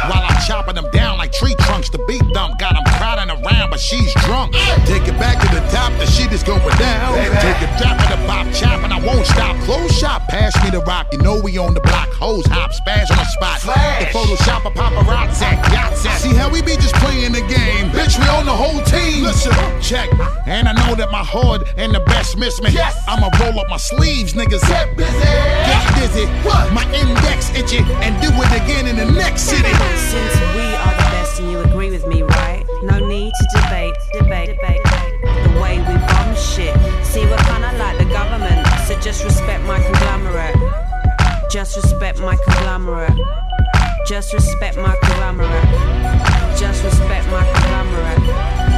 While 0.10 0.24
I'm 0.24 0.42
chopping 0.48 0.76
them 0.76 0.90
down 0.92 1.18
like 1.18 1.32
tree 1.32 1.56
trunks, 1.62 1.90
the 1.90 1.98
beat 2.08 2.24
dump 2.34 2.60
got 2.60 2.74
them 2.74 2.84
crowding 2.96 3.30
around, 3.30 3.70
but 3.70 3.80
she's 3.80 4.14
drunk. 4.26 4.54
Take 4.86 5.08
it 5.08 5.18
back 5.20 5.40
to 5.42 5.48
the 5.54 5.62
top, 5.70 5.92
the 6.00 6.06
shit 6.06 6.32
is 6.32 6.44
going 6.44 6.62
down. 6.78 7.16
Take 7.42 7.62
it 7.62 7.72
drop 7.78 7.98
in 8.00 8.10
the 8.12 8.28
pop 8.28 8.48
chop, 8.54 8.81
I 9.02 9.06
won't 9.06 9.26
stop. 9.26 9.58
Close 9.64 9.98
shop, 9.98 10.28
pass 10.28 10.54
me 10.64 10.70
the 10.70 10.80
rock. 10.82 11.08
You 11.12 11.18
know 11.20 11.40
we 11.40 11.58
on 11.58 11.74
the 11.74 11.82
block. 11.82 12.10
Hose 12.10 12.46
hop, 12.46 12.72
spaz 12.72 13.10
on 13.10 13.18
the 13.18 13.26
spot. 13.26 13.62
The 13.62 14.06
Photoshop 14.14 14.66
a 14.66 14.72
paparazzi, 14.72 15.58
yachts 15.74 16.06
at. 16.06 16.20
See 16.20 16.36
how 16.36 16.50
we 16.52 16.62
be 16.62 16.76
just 16.76 16.94
playing 16.96 17.32
the 17.32 17.42
game. 17.42 17.90
Bitch, 17.90 18.20
we 18.20 18.30
own 18.30 18.46
the 18.46 18.54
whole 18.54 18.82
team. 18.84 19.24
Listen, 19.24 19.54
check. 19.82 20.08
And 20.46 20.68
I 20.68 20.74
know 20.74 20.94
that 20.96 21.10
my 21.12 21.26
hood 21.26 21.68
and 21.78 21.96
the 21.96 22.00
best 22.02 22.38
miss 22.38 22.62
me. 22.62 22.70
Yes. 22.72 22.96
I'ma 23.08 23.30
roll 23.40 23.60
up 23.60 23.70
my 23.70 23.78
sleeves, 23.78 24.34
niggas. 24.34 24.62
Get 24.68 24.96
busy. 24.96 25.18
Get 25.18 25.96
dizzy. 25.98 26.26
What? 26.46 26.72
My 26.72 26.86
index 26.94 27.50
itchy. 27.58 27.82
And 28.06 28.14
do 28.22 28.30
it 28.30 28.54
again 28.62 28.86
in 28.86 28.98
the 28.98 29.12
next 29.12 29.50
city. 29.50 29.74
Since 30.14 30.36
we 30.54 30.76
are 30.78 30.94
the 30.94 31.10
best 31.10 31.40
and 31.40 31.50
you 31.50 31.60
agree 31.62 31.90
with 31.90 32.06
me, 32.06 32.22
right? 32.22 32.66
No 32.84 33.00
need 33.00 33.34
to 33.34 33.62
debate, 33.62 33.96
debate, 34.14 34.50
debate. 34.54 34.82
The 35.22 35.60
way 35.60 35.80
we 35.80 35.98
bomb 36.06 36.36
shit. 36.36 36.78
See, 37.04 37.26
we're 37.26 37.41
just 39.02 39.24
respect 39.24 39.64
my 39.64 39.82
conglomerate. 39.82 40.56
Just 41.50 41.76
respect 41.76 42.20
my 42.20 42.38
conglomerate. 42.46 43.18
Just 44.08 44.34
respect 44.34 44.78
my 44.78 44.96
conglomerate. 45.02 45.66
Just 46.58 46.84
respect 46.84 47.28
my 47.30 47.44
conglomerate. 47.52 48.71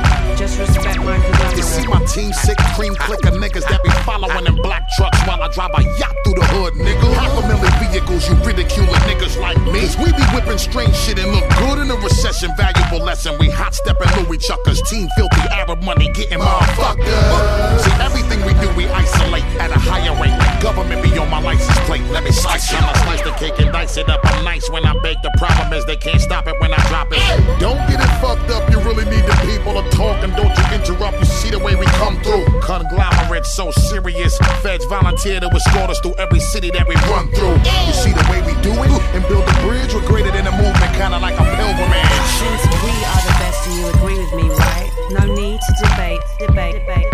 Just 0.44 0.60
respect 0.60 1.00
my. 1.00 1.16
You 1.56 1.64
see 1.64 1.88
my 1.88 2.04
team 2.04 2.34
sick, 2.34 2.58
cream 2.76 2.94
click 2.96 3.24
of 3.24 3.36
niggas 3.36 3.64
that 3.70 3.82
be 3.82 3.90
following 4.04 4.46
in 4.46 4.56
black 4.62 4.90
trucks 4.98 5.18
while 5.24 5.42
I 5.42 5.48
drive 5.48 5.72
a 5.72 5.84
yacht 5.96 6.16
through 6.26 6.36
the 6.36 6.44
hood, 6.52 6.74
nigga. 6.74 7.14
Million 7.48 7.72
vehicles, 7.80 8.28
you 8.28 8.36
ridiculing 8.44 8.92
niggas 9.08 9.40
like 9.40 9.56
me. 9.72 9.80
Cause 9.80 9.96
we 9.98 10.12
be 10.12 10.24
whipping 10.36 10.58
strange 10.58 10.96
shit 10.96 11.20
and 11.20 11.32
look 11.32 11.48
good 11.64 11.80
in 11.80 11.92
a 11.92 11.96
recession. 11.96 12.52
Valuable 12.58 13.00
lesson. 13.00 13.40
We 13.40 13.50
hot 13.50 13.74
stepping 13.74 14.12
Louis 14.20 14.38
Chuckers. 14.38 14.82
Team 14.84 15.08
filthy 15.16 15.48
Arab 15.52 15.82
money 15.82 16.12
getting 16.12 16.40
motherfucked 16.40 17.08
up. 17.08 17.80
See, 17.80 17.96
everything 18.04 18.44
we 18.44 18.52
do, 18.60 18.68
we 18.76 18.88
isolate 18.92 19.48
at 19.64 19.72
a 19.72 19.80
higher 19.80 20.12
rate. 20.20 20.36
Government 20.62 21.04
be 21.04 21.18
on 21.18 21.30
my 21.30 21.40
license 21.40 21.80
plate. 21.88 22.04
Let 22.12 22.24
me 22.24 22.32
slice 22.32 22.72
it. 22.72 22.84
I'ma 22.84 22.92
slice 23.08 23.22
the 23.24 23.32
cake 23.40 23.60
and 23.60 23.72
dice 23.72 23.96
it 23.96 24.10
up. 24.10 24.20
I'm 24.24 24.44
nice 24.44 24.70
when 24.70 24.84
I 24.84 24.92
bake. 25.00 25.22
The 25.24 25.32
problem 25.38 25.72
is 25.72 25.86
they 25.86 25.98
can't 25.98 26.20
stop 26.20 26.48
it 26.48 26.60
when 26.60 26.74
I 26.74 26.80
drop 26.88 27.08
it. 27.12 27.24
Don't 27.60 27.80
get 27.88 28.00
it 28.00 28.14
fucked 28.20 28.52
up. 28.52 28.70
You 28.72 28.80
really 28.80 29.06
need 29.06 29.24
the 29.24 29.36
people 29.48 29.74
to 29.82 29.84
talk 29.92 30.24
and 30.24 30.33
don't 30.36 30.56
you 30.58 30.66
interrupt. 30.74 31.20
You 31.20 31.26
see 31.26 31.50
the 31.50 31.60
way 31.60 31.76
we 31.76 31.86
come 32.02 32.20
through. 32.22 32.46
Conglomerate 32.62 33.46
so 33.46 33.72
serious. 33.72 34.38
Feds 34.62 34.86
volunteer 34.86 35.40
to 35.40 35.48
escort 35.48 35.90
us 35.90 36.00
through 36.00 36.16
every 36.16 36.40
city 36.40 36.72
that 36.72 36.88
we 36.88 36.96
run 37.12 37.30
through. 37.32 37.58
You 37.88 37.94
see 37.94 38.14
the 38.14 38.26
way 38.30 38.42
we 38.42 38.54
do 38.62 38.74
it 38.74 38.92
and 39.16 39.26
build 39.28 39.48
a 39.48 39.54
bridge. 39.62 39.94
We're 39.94 40.06
greater 40.08 40.32
than 40.32 40.48
a 40.48 40.52
movement, 40.52 40.92
kinda 40.94 41.20
like 41.20 41.36
a 41.40 41.46
pilgrimage. 41.56 42.10
Since 42.40 42.64
we 42.84 42.94
are 43.06 43.22
the 43.28 43.36
best 43.42 43.68
and 43.68 43.76
you 43.80 43.88
agree 43.96 44.18
with 44.20 44.34
me, 44.34 44.50
right? 44.50 44.90
No 45.12 45.26
need 45.34 45.60
to 45.60 45.72
debate, 45.86 46.22
debate, 46.40 46.86
debate. 46.86 47.10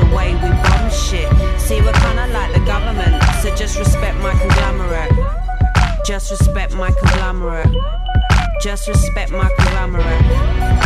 The 0.00 0.08
way 0.14 0.34
we 0.34 0.50
bomb 0.62 0.90
shit. 0.90 1.28
See, 1.58 1.80
we're 1.80 1.92
kinda 1.92 2.26
like 2.28 2.52
the 2.52 2.60
government, 2.60 3.22
so 3.42 3.54
just 3.54 3.78
respect 3.78 4.16
my 4.18 4.32
conglomerate. 4.32 5.12
Just 6.04 6.30
respect 6.30 6.74
my 6.74 6.90
conglomerate. 6.90 7.70
Just 8.60 8.88
respect 8.88 9.30
my 9.32 9.48
conglomerate. 9.58 10.81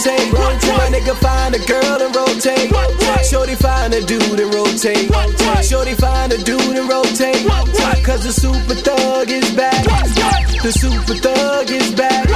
And 0.00 0.32
rotate. 0.32 0.78
My 0.78 0.88
nigga 0.88 1.14
find 1.20 1.54
a 1.54 1.58
girl 1.66 2.00
and 2.00 2.14
rotate. 2.16 2.72
Shorty 3.24 3.54
find 3.54 3.92
a 3.94 4.00
dude 4.04 4.40
and 4.40 4.52
rotate. 4.54 5.10
Shorty 5.64 5.94
find 5.94 6.32
a 6.32 6.38
dude 6.38 6.76
and 6.76 6.88
rotate. 6.88 7.44
Cause 8.04 8.24
the 8.24 8.32
super 8.32 8.74
thug 8.74 9.30
is 9.30 9.50
back. 9.54 9.84
The 10.62 10.72
super 10.72 11.14
thug 11.14 11.70
is 11.70 11.90
back. 11.94 12.26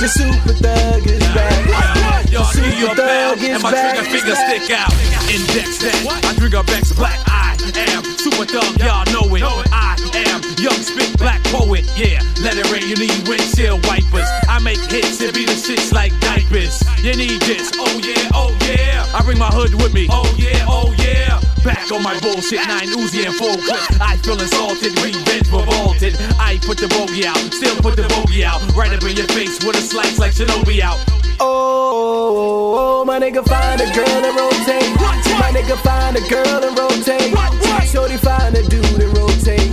The 0.00 0.08
super 0.08 0.54
thug 0.54 1.06
is 1.06 1.24
back. 1.34 2.30
Y'all 2.30 2.42
The 2.42 2.52
see 2.52 2.78
your 2.80 2.90
super 2.90 2.96
bell 3.02 3.34
thug 3.34 3.42
is 3.44 3.48
and 3.54 3.62
my 3.62 3.70
back. 3.72 3.94
trigger 3.96 4.10
finger 4.10 4.34
stick 4.34 4.70
out. 4.70 4.92
Index 5.30 5.78
that. 5.78 6.24
I 6.24 6.34
trigger 6.38 6.62
backs 6.64 6.92
black. 6.92 7.18
I 7.26 7.56
am 7.94 8.02
super 8.18 8.44
thug. 8.44 8.64
Y'all 8.80 9.04
know 9.12 9.34
it. 9.34 9.42
I 9.72 9.96
am 10.28 10.40
young 10.58 10.80
spit 10.82 11.16
black 11.18 11.42
poet. 11.44 11.84
Yeah, 11.96 12.20
let 12.42 12.56
it 12.56 12.70
rain. 12.72 12.88
You 12.88 12.96
need 12.96 13.28
windshield 13.28 13.86
wipers. 13.86 14.28
I 14.48 14.58
make 14.62 14.80
hits 14.90 15.20
and 15.20 15.32
be 15.32 15.44
the 15.44 15.52
shits 15.52 15.92
like 15.92 16.12
diapers. 16.20 16.83
You 17.04 17.14
need 17.16 17.42
this. 17.42 17.70
Oh 17.76 18.00
yeah, 18.00 18.32
oh 18.32 18.48
yeah. 18.64 19.04
I 19.12 19.20
bring 19.20 19.36
my 19.36 19.52
hood 19.52 19.74
with 19.74 19.92
me. 19.92 20.08
Oh 20.08 20.24
yeah, 20.38 20.64
oh 20.64 20.88
yeah. 20.96 21.36
Back 21.60 21.92
on 21.92 22.02
my 22.02 22.18
bullshit, 22.20 22.64
nine 22.64 22.88
Uzi 22.96 23.28
and 23.28 23.36
full 23.36 23.60
clip. 23.60 24.00
I 24.00 24.16
feel 24.24 24.40
insulted, 24.40 24.96
revenge 25.04 25.52
revolted. 25.52 26.16
I 26.40 26.56
put 26.64 26.78
the 26.80 26.88
bogey 26.88 27.26
out, 27.28 27.36
still 27.52 27.76
put 27.84 27.96
the 27.96 28.08
bogey 28.08 28.42
out. 28.42 28.64
Right 28.72 28.88
up 28.88 29.04
in 29.04 29.20
your 29.20 29.28
face 29.36 29.60
with 29.60 29.76
a 29.76 29.84
slice 29.84 30.18
like 30.18 30.32
Shinobi 30.32 30.80
out. 30.80 30.96
Oh, 31.40 33.04
my 33.04 33.20
nigga 33.20 33.44
find 33.44 33.84
a 33.84 33.88
girl 33.92 34.24
and 34.24 34.32
rotate. 34.32 34.88
My 35.36 35.52
nigga 35.52 35.76
find 35.84 36.16
a 36.16 36.24
girl 36.24 36.64
and 36.64 36.72
rotate. 36.72 37.36
Shorty 37.84 38.16
find 38.16 38.56
a 38.56 38.62
dude 38.64 38.80
and 38.80 39.12
rotate. 39.12 39.68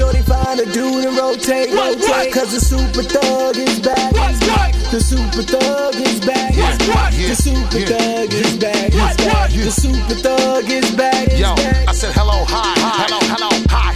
Shorty 0.00 0.22
find 0.22 0.58
a 0.58 0.64
dude 0.64 1.04
and 1.04 1.14
rotate. 1.14 1.68
Cause 2.32 2.52
the 2.52 2.58
super 2.58 3.02
thug 3.02 3.56
is 3.58 3.80
back. 3.80 4.12
The 4.90 4.98
super 4.98 5.42
thug 5.42 5.94
is 5.96 6.20
back. 6.20 6.54
The 6.54 7.34
super 7.36 7.84
thug 7.84 8.32
is 8.32 8.56
back. 8.56 8.92
The 8.92 9.70
super 9.70 10.14
thug 10.14 10.70
is 10.70 10.90
back. 10.92 11.28
Yo, 11.36 11.52
I 11.86 11.92
said 11.92 12.14
hello, 12.14 12.46
hi, 12.48 12.72
hi, 12.80 13.04
hello, 13.04 13.20
hello, 13.28 13.50
hi, 13.68 13.89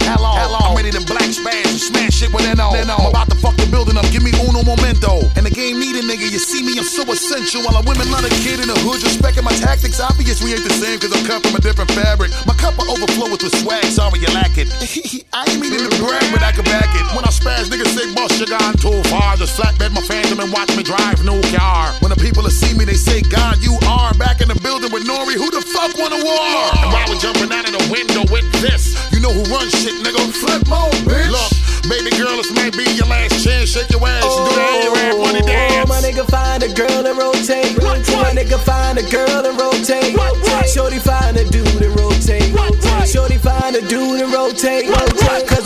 shit 2.25 2.33
with 2.33 2.45
NO. 2.57 2.73
I'm 2.73 3.09
about 3.09 3.29
to 3.29 3.37
fuck 3.37 3.55
the 3.55 3.67
building 3.69 3.97
up, 3.97 4.05
give 4.09 4.23
me 4.23 4.31
uno 4.33 4.63
momento. 4.63 5.21
And 5.37 5.45
the 5.45 5.53
game 5.53 5.79
need 5.79 5.95
a 5.95 6.03
nigga, 6.03 6.25
you 6.25 6.41
see 6.41 6.65
me, 6.65 6.77
I'm 6.77 6.85
so 6.85 7.05
essential. 7.11 7.61
While 7.61 7.81
the 7.81 7.85
women 7.85 8.09
not 8.09 8.25
a 8.25 8.31
kid 8.41 8.59
in 8.59 8.67
the 8.67 8.77
hood, 8.81 9.03
respecting 9.03 9.43
my 9.43 9.53
tactics. 9.53 9.99
Obvious 9.99 10.41
we 10.41 10.53
ain't 10.53 10.65
the 10.65 10.73
same, 10.73 10.97
cause 10.99 11.13
I'm 11.13 11.25
cut 11.25 11.45
from 11.45 11.55
a 11.55 11.61
different 11.61 11.91
fabric. 11.91 12.31
My 12.45 12.55
cup 12.57 12.77
will 12.77 12.89
overflow 12.89 13.29
with 13.29 13.41
the 13.41 13.51
swag, 13.61 13.85
sorry 13.93 14.19
you 14.19 14.31
lack 14.33 14.57
it. 14.57 14.69
I 15.35 15.45
ain't 15.49 15.59
meaning 15.61 15.85
to 15.85 15.91
brag, 16.01 16.25
but 16.33 16.41
I 16.41 16.51
can 16.51 16.65
back 16.65 16.89
it. 16.95 17.05
When 17.13 17.25
I 17.25 17.31
spaz, 17.31 17.69
niggas 17.69 17.93
say, 17.93 18.07
boss, 18.15 18.33
you 18.39 18.47
gone 18.47 18.75
too 18.79 18.95
far. 19.11 19.37
Just 19.37 19.59
flatbed 19.59 19.93
my 19.93 20.01
phantom 20.01 20.39
and 20.39 20.49
watch 20.51 20.71
me 20.75 20.83
drive 20.83 21.21
new 21.23 21.41
car. 21.53 21.93
When 21.99 22.09
the 22.09 22.19
people 22.19 22.43
that 22.43 22.55
see 22.55 22.73
me, 22.73 22.85
they 22.85 22.97
say, 22.97 23.21
God, 23.21 23.61
you 23.61 23.77
are 23.85 24.13
back 24.15 24.41
in 24.41 24.47
the 24.47 24.57
building 24.63 24.91
with 24.91 25.05
Nori. 25.05 25.35
Who 25.35 25.51
the 25.51 25.61
fuck 25.61 25.93
wanna 25.99 26.23
war? 26.23 26.57
And 26.81 26.89
while 26.89 27.07
we 27.11 27.19
jumping 27.19 27.51
out 27.51 27.67
of 27.67 27.73
the 27.75 27.85
window 27.91 28.23
with 28.31 28.47
this, 28.63 28.95
you 29.11 29.19
know 29.19 29.33
who 29.33 29.43
runs 29.51 29.75
shit, 29.75 29.93
nigga. 30.01 30.23
Flip 30.35 30.63
mode, 30.67 30.95
bitch. 31.03 31.31
Look, 31.31 31.64
Baby 31.89 32.09
girl, 32.17 32.37
this 32.37 32.51
might 32.55 32.73
be 32.73 32.83
your 32.97 33.05
last 33.05 33.43
chance. 33.45 33.69
Shake 33.69 33.89
your 33.91 34.01
ass, 34.01 34.23
oh, 34.25 34.49
do 34.49 34.55
that 34.57 34.89
rap 34.89 35.17
money 35.21 35.41
dance. 35.45 35.85
Oh, 35.85 35.89
my 35.89 36.01
nigga, 36.01 36.25
find 36.25 36.63
a 36.63 36.73
girl 36.73 37.05
and 37.05 37.17
rotate. 37.17 37.77
What, 37.77 38.01
what? 38.09 38.33
My 38.33 38.41
nigga, 38.41 38.57
find 38.57 38.97
a 38.97 39.03
girl 39.05 39.45
and 39.45 39.53
rotate. 39.53 40.17
What, 40.17 40.33
what? 40.41 40.67
Shorty, 40.67 40.97
find 40.97 41.37
a 41.37 41.45
dude 41.45 41.67
and 41.85 41.93
rotate. 41.99 42.49
What, 42.57 42.73
what? 42.73 43.07
Shorty, 43.07 43.37
find 43.37 43.75
a 43.75 43.81
dude 43.85 44.21
and 44.21 44.33
rotate. 44.33 44.89
What, 44.89 45.13
what? 45.13 45.45
Cause 45.47 45.64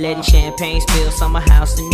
Letting 0.00 0.22
champagne 0.22 0.80
spill, 0.80 1.10
summer 1.10 1.40
house 1.40 1.78
in 1.78 1.89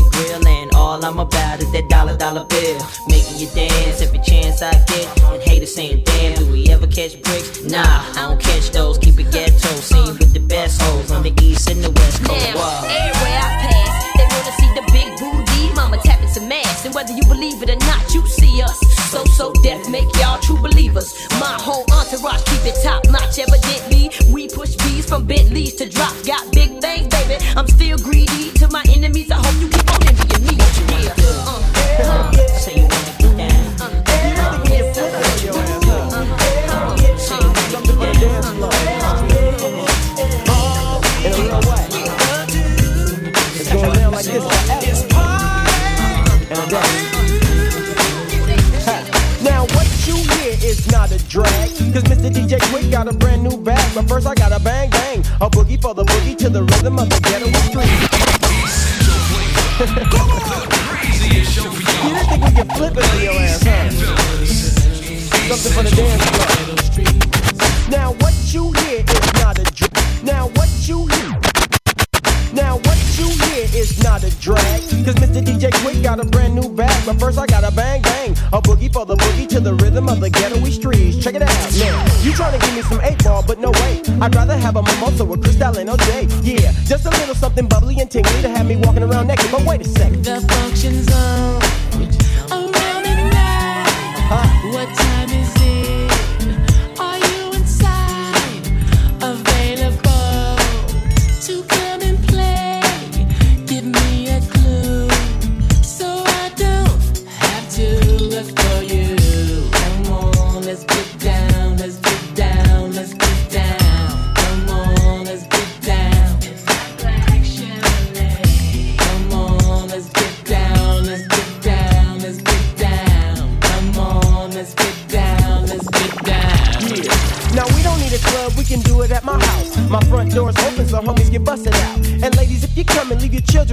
not 74.02 74.22
a 74.24 74.30
drag. 74.40 74.80
Cause 75.04 75.14
Mr. 75.16 75.42
DJ 75.42 75.70
Quik 75.82 76.02
got 76.02 76.20
a 76.20 76.24
brand 76.24 76.54
new 76.54 76.68
bag. 76.68 77.06
But 77.06 77.18
first 77.18 77.38
I 77.38 77.46
got 77.46 77.64
a 77.64 77.74
bang 77.74 78.02
bang. 78.02 78.32
A 78.52 78.60
boogie 78.60 78.92
for 78.92 79.04
the 79.06 79.16
boogie 79.16 79.48
to 79.48 79.60
the 79.60 79.74
rhythm 79.74 80.08
of 80.08 80.20
the 80.20 80.30
ghettoy 80.30 80.70
streets. 80.70 81.22
Check 81.22 81.34
it 81.34 81.42
out 81.42 81.48
now. 81.78 82.22
You 82.22 82.32
trying 82.32 82.58
to 82.58 82.66
give 82.66 82.74
me 82.74 82.82
some 82.82 83.00
8 83.00 83.24
ball, 83.24 83.44
but 83.46 83.58
no 83.58 83.70
way. 83.70 84.02
I'd 84.20 84.34
rather 84.34 84.56
have 84.56 84.76
a 84.76 84.82
mimosa 84.82 85.24
with 85.24 85.42
Cristal 85.42 85.78
and 85.78 85.88
OJ. 85.90 86.30
Yeah, 86.42 86.72
just 86.84 87.06
a 87.06 87.10
little 87.10 87.34
something 87.34 87.66
bubbly 87.66 87.98
and 88.00 88.10
tingly 88.10 88.42
to 88.42 88.48
have 88.48 88.66
me 88.66 88.76
walking 88.76 89.02
around 89.02 89.26
naked. 89.28 89.50
But 89.50 89.64
wait 89.64 89.80
a 89.80 89.84
second. 89.84 90.24
The 90.24 90.40
function's 90.40 91.10
over. 91.12 91.65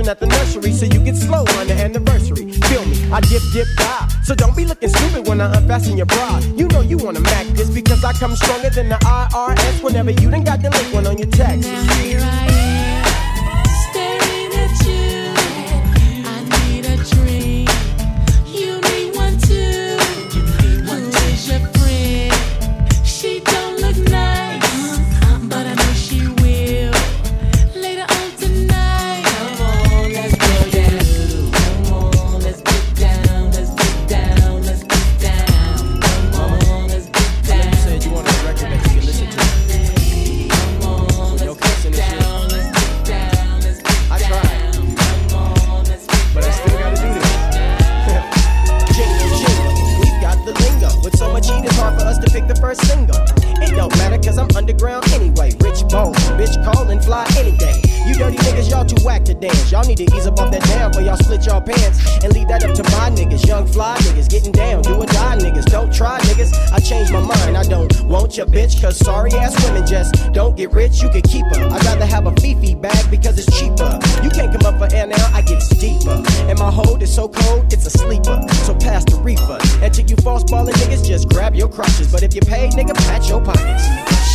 Children 0.04 0.10
at 0.10 0.20
the 0.20 0.28
nursery 0.28 0.72
so 0.72 0.86
you 0.86 1.04
get 1.04 1.16
slow 1.16 1.46
on 1.60 1.68
the 1.68 1.74
anniversary. 1.74 2.52
Feel 2.68 2.86
me? 2.86 3.12
I 3.12 3.20
dip, 3.22 3.42
dip, 3.54 3.68
die. 3.78 4.08
So 4.24 4.36
don't 4.36 4.56
be 4.56 4.66
looking 4.66 4.90
stupid 4.90 5.28
when 5.28 5.42
I 5.42 5.56
unfasten 5.56 5.98
your 5.98 6.06
bra. 6.06 6.40
You 6.56 6.68
know 6.68 6.82
you 6.82 6.98
wanna 6.98 7.20
mac 7.20 7.48
this 7.48 7.70
because 7.70 8.04
I 8.04 8.14
come 8.14 8.36
stronger 8.36 8.70
than 8.70 8.90
the 8.90 8.96
IRS 8.96 9.84
whenever 9.84 10.12
you 10.12 10.30
done 10.30 10.44
got 10.44 10.62
the 10.62 10.70
one 10.94 11.08
on 11.08 11.18
your 11.18 11.30
taxes. 11.30 11.92
Here 12.02 12.20
I 12.22 12.53
to 52.76 53.13
dance. 59.44 59.72
Y'all 59.72 59.86
need 59.86 59.98
to 59.98 60.08
ease 60.16 60.26
up 60.26 60.40
off 60.40 60.52
that 60.52 60.64
down 60.72 60.92
before 60.92 61.04
y'all 61.04 61.18
split 61.18 61.46
y'all 61.46 61.62
pants. 61.62 62.00
And 62.24 62.34
leave 62.34 62.48
that 62.48 62.64
up 62.64 62.74
to 62.76 62.84
my 62.96 63.12
niggas. 63.12 63.46
Young 63.46 63.68
fly 63.68 63.98
niggas, 64.00 64.30
getting 64.30 64.52
down, 64.52 64.84
do 64.84 64.96
or 64.96 65.06
die 65.06 65.38
niggas. 65.38 65.66
Don't 65.66 65.94
try 65.94 66.20
niggas, 66.22 66.52
I 66.72 66.80
changed 66.80 67.12
my 67.12 67.20
mind. 67.20 67.58
I 67.58 67.64
don't 67.64 67.92
want 68.06 68.38
your 68.38 68.46
bitch, 68.46 68.82
cause 68.82 68.98
sorry 68.98 69.32
ass 69.34 69.54
women 69.64 69.86
just 69.86 70.32
don't 70.34 70.56
get 70.56 70.72
rich. 70.72 71.02
You 71.02 71.10
can 71.10 71.22
keep 71.22 71.46
her. 71.56 71.66
I'd 71.70 71.84
rather 71.86 72.06
have 72.06 72.26
a 72.28 72.34
Fifi 72.42 72.76
bag 72.76 73.12
because 73.12 73.38
it's 73.38 73.52
cheaper. 73.60 74.00
You 74.24 74.30
can't 74.30 74.52
come 74.54 74.66
up 74.66 74.80
for 74.80 74.94
air 74.96 75.08
now, 75.08 75.28
I 75.34 75.42
get 75.42 75.62
deeper. 75.80 76.24
And 76.50 76.58
my 76.60 76.72
hold 76.72 77.02
is 77.04 77.14
so 77.14 77.28
cold, 77.28 77.72
it's 77.74 77.86
a 77.86 77.90
sleeper. 77.90 78.42
So 78.66 78.74
pass 78.76 79.04
the 79.06 79.20
reefer. 79.22 79.60
And 79.84 79.94
to 79.94 80.02
you 80.04 80.16
false 80.18 80.44
balling 80.44 80.76
niggas, 80.76 81.06
just 81.06 81.30
grab 81.30 81.56
your 81.56 81.70
crotches. 81.70 82.12
But 82.12 82.24
if 82.24 82.34
you 82.34 82.42
pay, 82.42 82.70
nigga, 82.70 82.96
pat 82.96 83.28
your 83.28 83.42
pockets. 83.44 83.88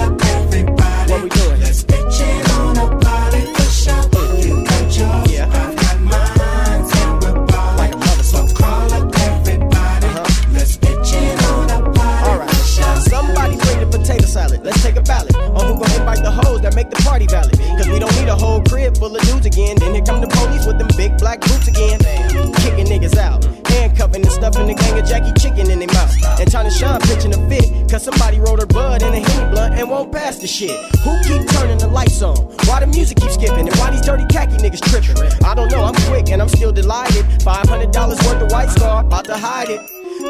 full 19.08 19.16
of 19.16 19.22
dudes 19.24 19.46
again. 19.46 19.78
Then 19.78 19.94
here 19.94 20.04
come 20.04 20.22
the 20.22 20.28
police 20.28 20.66
with 20.66 20.78
them 20.78 20.90
big 20.98 21.18
black 21.18 21.42
boots 21.42 21.68
again. 21.68 22.00
Kicking 22.56 22.88
niggas 22.88 23.18
out. 23.18 23.67
Handcuffing 23.98 24.26
and 24.26 24.32
stuffing 24.32 24.68
the 24.68 24.74
gang 24.76 25.00
of 25.00 25.06
Jackie 25.06 25.34
chicken 25.40 25.72
in 25.72 25.80
their 25.80 25.88
mouth. 25.88 26.14
And 26.40 26.52
China 26.52 26.70
Sean 26.70 27.00
pitching 27.02 27.34
a 27.34 27.50
fit. 27.50 27.90
Cause 27.90 28.04
somebody 28.04 28.40
rolled 28.40 28.60
her 28.60 28.68
bud 28.68 29.02
in 29.02 29.14
a 29.14 29.20
henny 29.20 29.50
blunt 29.50 29.74
and 29.74 29.90
won't 29.90 30.12
pass 30.12 30.38
the 30.38 30.46
shit. 30.46 30.78
Who 31.02 31.18
keep 31.24 31.48
turning 31.50 31.80
the 31.80 31.88
lights 31.88 32.22
on? 32.22 32.38
Why 32.70 32.82
the 32.82 32.88
music 32.88 33.18
keep 33.18 33.32
skipping? 33.32 33.68
And 33.68 33.76
why 33.78 33.90
these 33.90 34.02
dirty 34.02 34.26
khaki 34.26 34.58
niggas 34.58 34.82
tripping? 34.86 35.18
I 35.44 35.56
don't 35.56 35.72
know, 35.72 35.84
I'm 35.84 35.96
quick 36.10 36.30
and 36.30 36.42
I'm 36.42 36.50
still 36.50 36.72
delighted. 36.72 37.26
$500 37.42 37.96
worth 37.98 38.42
of 38.42 38.52
white 38.52 38.70
scar, 38.70 39.04
about 39.04 39.26
to 39.26 39.38
hide 39.38 39.70
it. 39.70 39.82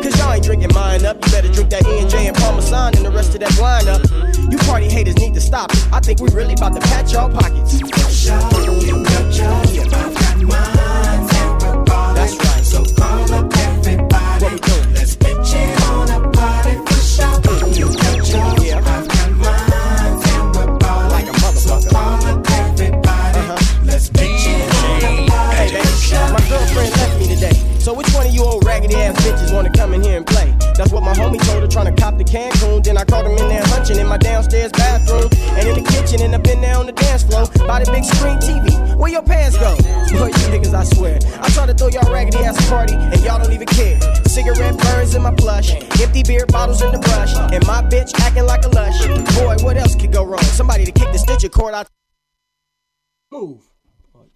Cause 0.01 0.17
y'all 0.17 0.32
ain't 0.32 0.45
drinking 0.45 0.73
mine 0.73 1.06
up. 1.06 1.17
You 1.25 1.32
better 1.32 1.51
drink 1.51 1.69
that 1.71 1.86
E&J 1.86 2.27
and 2.27 2.38
Parmesan 2.38 2.95
and 2.95 3.06
the 3.06 3.12
rest 3.12 3.34
of 3.34 3.41
that 3.41 3.51
wine 3.60 3.88
up. 3.89 4.01
You 4.49 4.58
party 4.60 4.88
haters 4.88 5.17
need 5.17 5.34
to 5.34 5.41
stop 5.41 5.73
it. 5.73 5.88
I 5.91 5.99
think 5.99 6.21
we 6.21 6.30
really 6.30 6.53
about 6.53 6.73
to 6.73 6.80
patch 6.80 7.12
y'all 7.12 7.30
pockets. 7.30 7.82
That's 12.15 12.36
right. 12.36 12.65
So 12.65 12.84
call 12.95 13.34
up 13.34 13.46
raggedy 28.88 29.02
ass 29.02 29.26
bitches 29.26 29.54
wanna 29.54 29.71
come 29.71 29.93
in 29.93 30.02
here 30.02 30.17
and 30.17 30.26
play? 30.26 30.56
That's 30.76 30.91
what 30.91 31.04
my 31.04 31.13
homie 31.13 31.43
told 31.45 31.62
her 31.62 31.67
trying 31.67 31.93
to 31.93 32.02
cop 32.02 32.17
the 32.17 32.23
Cancun. 32.23 32.84
Then 32.84 32.97
I 32.97 33.04
caught 33.04 33.26
him 33.26 33.32
in 33.32 33.50
there 33.50 33.63
hunching 33.65 33.97
in 33.97 34.08
my 34.08 34.17
downstairs 34.17 34.71
bathroom. 34.71 35.30
And 35.58 35.67
in 35.67 35.84
the 35.84 35.89
kitchen 35.89 36.21
and 36.21 36.34
up 36.36 36.45
in 36.47 36.62
there 36.62 36.78
on 36.78 36.86
the 36.86 36.91
dance 36.91 37.23
floor. 37.23 37.47
By 37.67 37.84
the 37.84 37.91
big 37.91 38.04
screen 38.06 38.38
TV. 38.38 38.95
Where 38.95 39.12
your 39.12 39.23
pants 39.23 39.58
go? 39.58 39.76
Boy, 40.17 40.28
you 40.28 40.47
niggas, 40.54 40.73
I 40.73 40.84
swear. 40.84 41.19
I 41.41 41.50
try 41.50 41.65
to 41.65 41.73
throw 41.73 41.89
y'all 41.89 42.12
raggedy 42.12 42.43
ass 42.43 42.63
a 42.63 42.69
party 42.69 42.95
and 42.95 43.19
y'all 43.21 43.41
don't 43.41 43.54
even 43.54 43.67
care. 43.67 44.00
Cigarette 44.26 44.78
burns 44.78 45.15
in 45.15 45.21
my 45.21 45.34
plush. 45.36 45.73
Empty 46.00 46.23
beer 46.23 46.45
bottles 46.45 46.82
in 46.82 46.91
the 46.91 47.00
brush. 47.00 47.36
And 47.36 47.65
my 47.65 47.82
bitch 47.82 48.12
acting 48.21 48.45
like 48.45 48.63
a 48.65 48.69
lush. 48.69 49.06
Boy, 49.36 49.56
what 49.65 49.78
else 49.78 49.95
could 49.95 50.12
go 50.12 50.23
wrong? 50.23 50.43
Somebody 50.43 50.86
to 50.86 50.91
kick 50.91 51.12
the 51.12 51.19
stitcher 51.19 51.50
cord 51.50 51.73
out. 51.73 51.88
Move. 53.32 53.66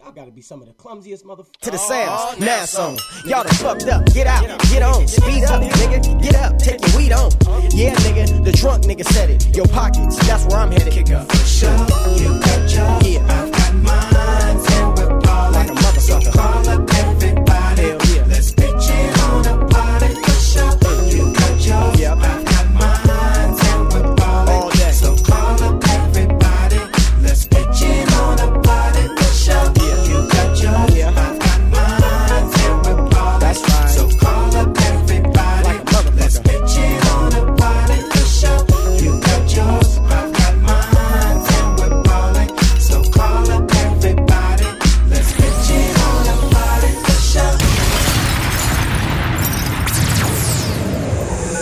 Y'all 0.04 0.12
gotta 0.12 0.32
be 0.32 0.42
some 0.42 0.62
of 0.62 0.68
the 0.68 0.74
clumsiest 0.74 1.24
motherfuckers. 1.24 1.60
To 1.62 1.70
the 1.70 1.78
oh, 1.80 1.88
sounds, 1.88 2.40
now 2.40 2.66
song. 2.66 2.98
Y'all 3.24 3.44
done 3.44 3.54
fucked 3.54 3.88
up. 3.88 4.04
Get 4.08 4.26
out, 4.26 4.42
get 4.72 4.82
on, 4.82 5.08
speed 5.08 5.44
up, 5.44 5.62
nigga. 5.62 6.22
Get 6.24 6.36
up, 6.36 6.58
take 6.58 6.82
your 6.88 6.98
weed 6.98 7.12
on. 7.12 7.30
Yeah, 7.70 7.94
nigga, 7.96 8.44
the 8.44 8.52
drunk 8.52 8.86
nigga 8.86 9.06
said 9.06 9.30
it. 9.30 9.56
Your 9.56 9.68
pockets, 9.68 10.18
that's 10.26 10.46
where 10.48 10.58
I'm 10.58 10.72
headed. 10.72 10.92
Kick 10.94 11.12
up. 11.12 11.28
Yeah. 11.62 13.26
I've 13.30 13.52
got 13.52 13.76
mine, 13.76 14.58
and 14.72 14.98
we're 14.98 15.20
ballin'. 15.20 15.54
Like 15.54 15.70
a 15.70 15.74
motherfucker. 15.74 16.34
Call 16.34 17.01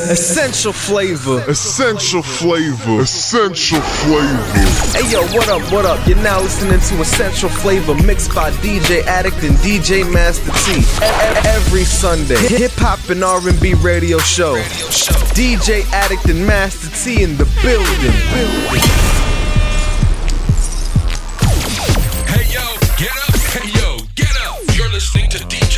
Essential 0.09 0.73
flavor. 0.73 1.43
Essential 1.47 2.23
flavor. 2.23 3.01
Essential 3.01 3.79
flavor. 3.79 4.41
Hey 4.97 5.11
yo, 5.11 5.21
what 5.37 5.47
up, 5.49 5.61
what 5.71 5.85
up? 5.85 6.03
You're 6.07 6.17
now 6.23 6.41
listening 6.41 6.79
to 6.79 6.99
Essential 6.99 7.47
Flavor 7.47 7.93
mixed 7.93 8.33
by 8.33 8.49
DJ 8.49 9.03
Addict 9.03 9.43
and 9.43 9.55
DJ 9.57 10.11
Master 10.11 10.51
T. 10.65 10.81
Every 11.47 11.83
Sunday. 11.83 12.37
Hip 12.57 12.71
hop 12.77 13.07
and 13.11 13.23
R&B 13.23 13.75
radio 13.75 14.17
show. 14.17 14.55
DJ 15.37 15.85
Addict 15.93 16.25
and 16.25 16.43
Master 16.43 16.89
T 16.89 17.21
in 17.21 17.37
the 17.37 17.45
building. 17.61 18.17
Hey 22.25 22.51
yo, 22.51 22.65
get 22.97 23.13
up. 23.13 23.35
Hey 23.53 23.69
yo, 23.79 23.97
get 24.15 24.35
up. 24.41 24.57
You're 24.75 24.89
listening 24.89 25.29
to 25.29 25.37
DJ 25.37 25.68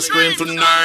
scream 0.00 0.36
tonight. 0.36 0.79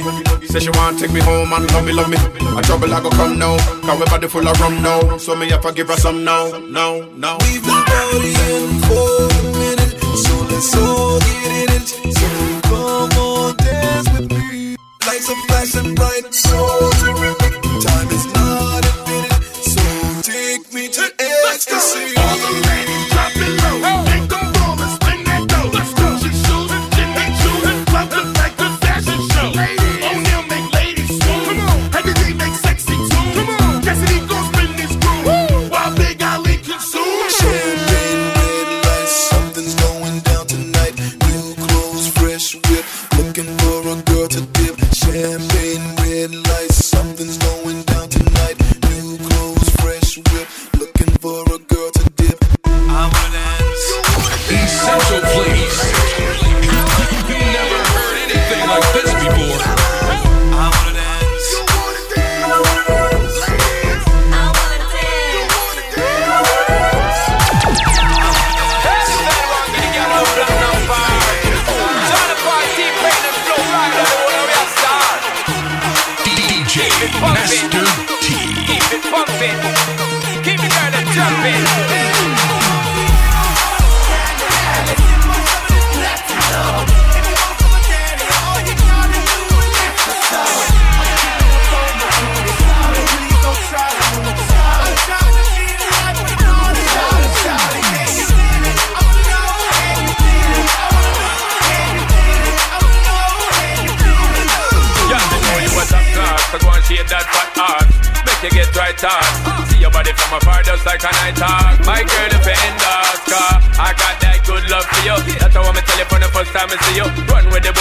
Huggy. 0.00 0.46
Say 0.48 0.60
she 0.60 0.70
want 0.70 0.98
take 0.98 1.12
me 1.12 1.20
home 1.20 1.52
and 1.52 1.70
love 1.72 1.84
me 1.84 1.92
love 1.92 2.08
me. 2.08 2.16
A 2.58 2.62
trouble 2.62 2.92
I 2.92 3.00
go 3.00 3.10
come 3.10 3.38
now, 3.38 3.56
cause 3.82 3.98
we 3.98 4.06
body 4.06 4.28
full 4.28 4.46
of 4.46 4.60
rum 4.60 4.82
now. 4.82 5.16
So 5.18 5.34
me 5.36 5.50
have 5.50 5.62
to 5.62 5.72
give 5.72 5.88
her 5.88 5.96
some 5.96 6.24
now, 6.24 6.50
now, 6.58 7.00
now. 7.16 7.36
We've 7.40 7.62
been 7.62 7.82
partying 7.90 8.80
for 8.88 9.28
a 9.28 9.42
minute, 9.58 10.00
so 10.24 10.34
let's 10.50 10.76
all 10.76 11.18
get 11.20 11.52
in 11.62 11.68
it. 11.76 11.88
So 12.16 12.26
come 12.68 13.18
on, 13.18 13.56
dance 13.56 14.08
with 14.12 14.30
me. 14.30 14.76
Lights 15.06 15.30
are 15.30 15.42
flashing 15.46 15.94
bright, 15.94 16.32
so. 16.32 16.90
Time 17.00 17.47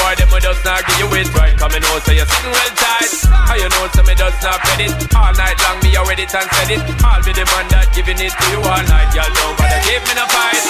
boy, 0.07 0.15
them 0.15 0.31
will 0.31 0.39
just 0.39 0.63
not 0.63 0.79
give 0.87 0.99
you 1.03 1.07
it 1.19 1.27
right. 1.35 1.57
Coming 1.57 1.83
home, 1.83 1.99
so 1.99 2.11
you're 2.15 2.25
sitting 2.25 2.51
well 2.51 2.71
tight. 2.79 3.11
How 3.27 3.55
you 3.59 3.67
know, 3.67 3.87
so 3.91 4.03
me 4.03 4.15
just 4.15 4.39
not 4.43 4.59
fit 4.63 4.87
it. 4.87 4.91
All 5.15 5.33
night 5.35 5.57
long, 5.67 5.83
me 5.83 5.97
already 5.97 6.23
and 6.23 6.31
said 6.31 6.71
it. 6.71 6.81
I'll 7.03 7.23
be 7.23 7.33
the 7.35 7.43
man 7.51 7.67
that 7.75 7.91
giving 7.91 8.19
it 8.19 8.31
to 8.31 8.45
you 8.55 8.63
all 8.63 8.83
night. 8.87 9.11
Y'all 9.11 9.27
don't 9.27 9.55
bother 9.59 9.81
give 9.83 10.03
me 10.07 10.13
no 10.15 10.25
fight. 10.31 10.63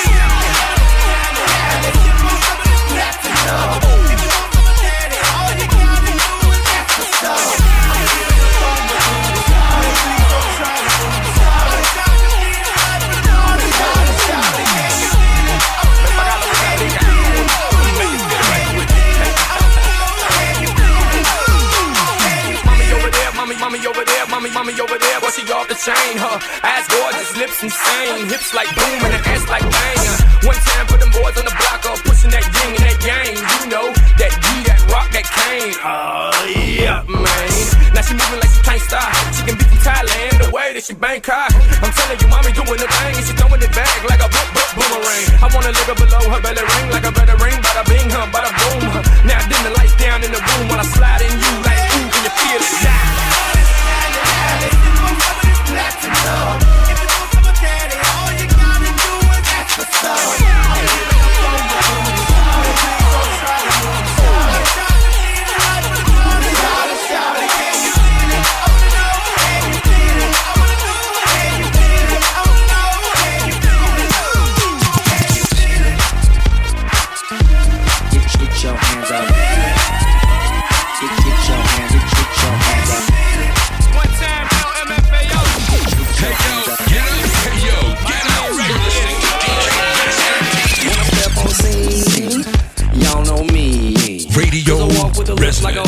Mommy 3.48 4.27
chain, 25.88 26.20
her 26.20 26.36
ass 26.68 26.84
gorgeous, 26.92 27.32
lips 27.40 27.64
insane, 27.64 28.28
hips 28.28 28.52
like 28.52 28.68
boom 28.76 29.00
and 29.08 29.16
an 29.16 29.24
ass 29.24 29.48
like 29.48 29.64
bang. 29.64 30.04
One 30.44 30.60
time 30.60 30.86
for 30.92 31.00
them 31.00 31.12
boys 31.16 31.36
on 31.40 31.48
the 31.48 31.56
block, 31.56 31.80
up 31.88 32.00
pushing 32.04 32.32
that 32.36 32.44
yin 32.44 32.76
and 32.76 32.84
that 32.84 33.00
yang. 33.08 33.36
You 33.40 33.68
know 33.72 33.88
that 34.20 34.34
G, 34.36 34.48
that 34.68 34.84
rock, 34.92 35.08
that 35.16 35.24
cane. 35.24 35.80
Oh 35.80 36.36
yeah, 36.52 37.08
man. 37.08 37.48
Now 37.96 38.04
she 38.04 38.20
moving 38.20 38.40
like 38.44 38.52
she 38.52 38.62
can't 38.68 38.84
stop. 38.84 39.16
She 39.32 39.42
can 39.48 39.56
be 39.56 39.64
from 39.64 39.80
Thailand, 39.80 40.36
the 40.44 40.52
way 40.52 40.76
that 40.76 40.84
she 40.84 40.92
Bangkok. 40.92 41.56
I'm 41.56 41.92
telling 41.96 42.20
you, 42.20 42.28
mommy 42.28 42.52
doing 42.52 42.82
the 42.84 42.90
thing, 42.92 43.14
and 43.16 43.24
she 43.24 43.34
throwing 43.40 43.64
it 43.64 43.72
back 43.72 43.98
like 44.12 44.20
a 44.20 44.28
boom, 44.28 44.50
boom, 44.52 44.70
boomerang. 44.76 45.28
I 45.40 45.48
wanna 45.56 45.72
live 45.72 45.88
it 45.88 45.98
below 46.04 46.24
her 46.36 46.42
belly 46.44 46.64
ring 46.68 46.88
like 46.92 47.08
a 47.08 47.14
better 47.16 47.38
ring, 47.40 47.56
bada 47.64 47.88
bing, 47.88 48.12
huh, 48.12 48.28
bada 48.36 48.52
boom. 48.52 48.92
huh. 48.92 49.04
Now 49.24 49.40
dim 49.48 49.62
the 49.64 49.72
lights 49.80 49.96
down 49.96 50.20
in 50.20 50.36
the 50.36 50.42
room 50.44 50.68
while 50.68 50.84
I 50.84 50.88
slide 50.92 51.24
in 51.24 51.32
you 51.32 51.54
like 51.64 51.80
ooh, 51.96 52.12
can 52.12 52.22
you 52.28 52.34
feel 52.36 52.60
it? 52.60 52.76
Yeah. 52.84 53.27
Get, 56.24 56.88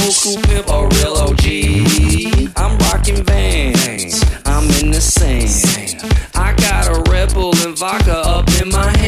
old 0.09 0.15
school 0.15 0.41
pimp, 0.41 0.67
a 0.69 0.87
real 0.95 1.13
OG. 1.17 1.45
I'm 2.57 2.77
rocking 2.79 3.23
vans, 3.23 4.23
I'm 4.43 4.63
in 4.81 4.89
the 4.89 4.99
sand. 4.99 6.01
I 6.33 6.55
got 6.55 6.87
a 6.87 7.11
Red 7.11 7.31
Bull 7.33 7.55
and 7.57 7.77
vodka 7.77 8.17
up 8.17 8.49
in 8.59 8.69
my 8.69 8.89
hand. 8.89 8.98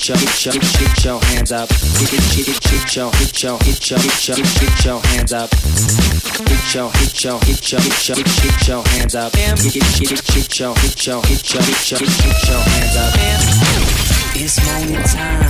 Hit 0.00 0.08
your, 0.08 0.16
hit 0.16 0.44
your, 0.46 0.54
hit 0.54 1.04
your, 1.04 1.20
hands 1.24 1.52
up. 1.52 1.68
Hit, 1.68 2.08
hit, 2.08 2.46
hit, 2.46 2.64
hit, 2.64 2.96
your, 2.96 3.12
hit 3.12 3.42
your, 3.42 3.58
hit 3.58 3.90
your, 3.90 3.98
hit 3.98 4.28
your, 4.28 4.36
hit, 4.36 4.84
your 4.84 5.00
hands 5.00 5.32
up. 5.32 5.50
Hit 5.52 6.74
your, 6.74 6.90
hit 6.92 7.24
your, 7.24 7.38
hit 7.40 7.72
your, 7.72 7.80
hit 7.80 8.08
your, 8.08 8.16
hit, 8.16 8.68
your 8.68 8.82
hands 8.88 9.14
up. 9.14 9.34
Hit, 9.34 9.60
hit, 9.60 9.74
hit, 9.74 10.58
your, 10.58 10.74
hit 10.76 11.06
your, 11.06 11.22
hit 11.22 11.52
your, 11.52 11.62
hit 11.62 11.90
your, 11.90 11.98
hit 11.98 12.48
your 12.48 12.60
hands 12.60 12.96
up. 12.96 14.19
It's 14.32 14.56
morning 14.64 15.02
time, 15.02 15.42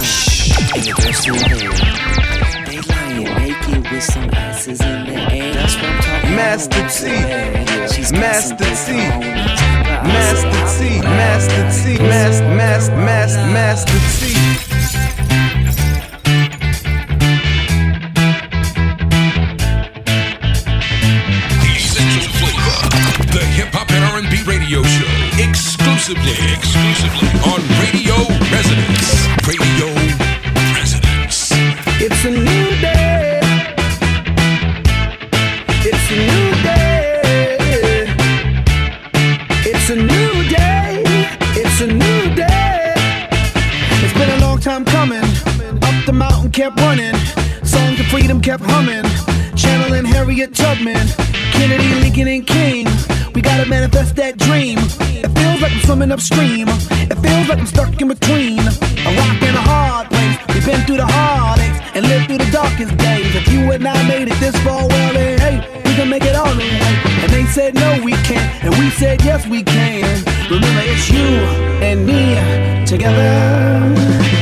and 0.75 0.83
the 0.83 0.93
girls 0.97 1.17
still 1.19 1.37
there. 1.37 1.73
They 2.67 2.81
lying 2.81 3.25
naked 3.25 3.91
with 3.93 4.03
some 4.03 4.31
asses 4.33 4.81
in 4.81 5.07
the 5.07 5.17
air. 5.33 5.55
That's 5.55 5.77
what 5.77 5.85
I'm 5.85 6.01
talking 6.01 6.35
Master 6.35 6.89
T, 6.89 7.07
Master 8.19 8.65
T, 8.65 8.93
Master 10.09 10.63
T, 10.79 11.01
Master 11.03 11.65
T, 11.71 11.99
Master, 12.03 12.49
Master, 12.57 12.97
Master, 12.97 13.47
Master 13.53 13.99
T. 14.17 15.41
Essential 21.77 22.33
Flavor, 22.41 23.33
the 23.33 23.45
hip 23.57 23.69
hop 23.73 23.91
and 23.91 24.05
R&B 24.25 24.43
radio 24.47 24.83
show, 24.83 25.11
exclusively, 25.39 26.37
exclusively 26.57 27.29
on 27.45 27.61
Radio 27.85 28.30
It's 32.03 32.25
a 32.25 32.31
new 32.31 32.81
day. 32.81 33.41
It's 35.85 36.11
a 36.11 36.17
new 36.17 36.63
day. 36.63 38.07
It's 39.67 39.91
a 39.91 39.97
new 39.97 40.49
day. 40.49 41.03
It's 41.61 41.81
a 41.83 41.87
new 41.89 42.35
day. 42.35 42.95
It's 44.03 44.15
been 44.15 44.31
a 44.31 44.41
long 44.41 44.59
time 44.61 44.87
coming. 44.87 45.23
Up 45.23 46.07
the 46.07 46.15
mountain 46.15 46.51
kept 46.51 46.81
running. 46.81 47.15
Songs 47.65 48.01
of 48.01 48.07
freedom 48.07 48.41
kept 48.41 48.65
humming. 48.65 49.05
Channeling 49.55 50.07
Harriet 50.07 50.55
Tubman, 50.55 51.07
Kennedy, 51.53 52.01
Lincoln, 52.01 52.29
and 52.29 52.47
King. 52.47 52.87
We 53.35 53.43
gotta 53.43 53.69
manifest 53.69 54.17
that 54.17 54.39
dream. 54.39 54.79
It 55.23 55.29
feels 55.39 55.61
like 55.61 55.73
I'm 55.73 55.81
swimming 55.81 56.13
upstream. 56.13 56.67
It 57.13 57.19
feels 57.19 57.47
like 57.47 57.59
I'm 57.59 57.67
stuck 57.67 58.01
in 58.01 58.09
between 58.09 58.61
a 58.61 59.11
rock 59.21 59.43
and 59.43 59.57
a 59.57 59.61
hard 59.61 60.09
place. 60.09 60.39
We've 60.55 60.65
been 60.65 60.81
through 60.87 60.97
the 60.97 61.07
heartaches 61.07 61.60
and 62.01 62.09
lived 62.09 62.27
through 62.29 62.39
the 62.39 62.51
darkest 62.51 62.97
days. 62.97 63.35
If 63.35 63.49
you 63.49 63.73
and 63.73 63.87
I 63.87 64.09
made 64.09 64.29
it 64.29 64.39
this 64.41 64.57
far, 64.63 64.87
well 64.89 65.13
then 65.13 65.39
hey, 65.39 65.83
we 65.85 65.95
can 65.95 66.09
make 66.09 66.25
it 66.25 66.35
all 66.35 66.57
way. 66.57 66.71
And 67.23 67.31
they 67.31 67.45
said 67.45 67.75
no, 67.75 68.01
we 68.03 68.13
can't, 68.29 68.65
and 68.65 68.75
we 68.79 68.91
said 68.91 69.23
yes, 69.23 69.47
we 69.47 69.63
can. 69.63 70.25
Remember, 70.51 70.83
it's 70.85 71.11
you 71.11 71.29
and 71.83 72.07
me 72.07 72.87
together. 72.87 74.40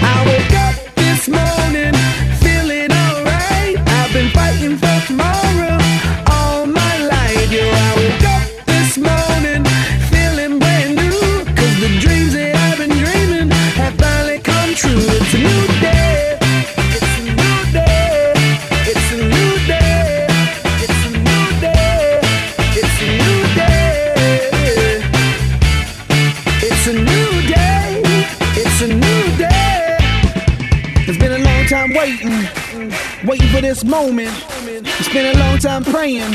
Waiting, 33.24 33.48
for 33.48 33.60
this 33.60 33.84
moment. 33.84 34.32
It's 34.62 35.08
been 35.08 35.34
a 35.34 35.38
long 35.38 35.58
time 35.58 35.84
praying, 35.84 36.32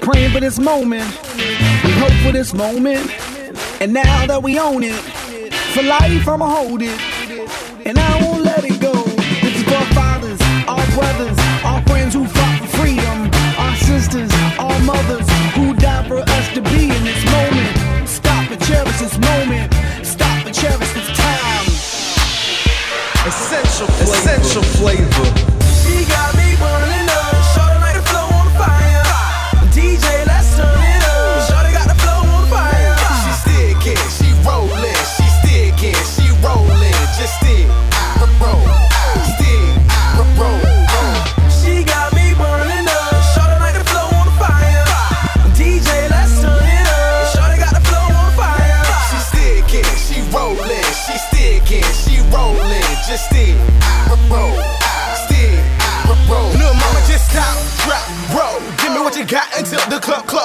praying 0.00 0.32
for 0.32 0.40
this 0.40 0.58
moment. 0.58 1.06
We 1.84 1.90
hope 1.92 2.12
for 2.24 2.32
this 2.32 2.52
moment, 2.54 3.10
and 3.80 3.92
now 3.92 4.26
that 4.26 4.42
we 4.42 4.58
own 4.58 4.82
it, 4.82 5.00
for 5.74 5.82
life 5.82 6.26
I'ma 6.28 6.46
hold 6.46 6.82
it, 6.82 7.00
and 7.86 7.98
I 7.98 8.22
won't 8.22 8.44
let 8.44 8.64
it 8.64 8.80
go. 8.80 8.92
This 9.42 9.56
is 9.56 9.62
for 9.64 9.74
our 9.74 9.86
fathers, 9.92 10.40
our 10.68 10.86
brothers, 10.94 11.38
our 11.64 11.82
friends 11.86 12.14
who 12.14 12.26
fought 12.26 12.60
for 12.60 12.76
freedom, 12.78 13.30
our 13.58 13.76
sisters, 13.76 14.30
our 14.58 14.78
mothers 14.80 15.28
who 15.54 15.74
died 15.74 16.06
for 16.08 16.18
Essential 24.52 24.62
flavor. 24.80 25.41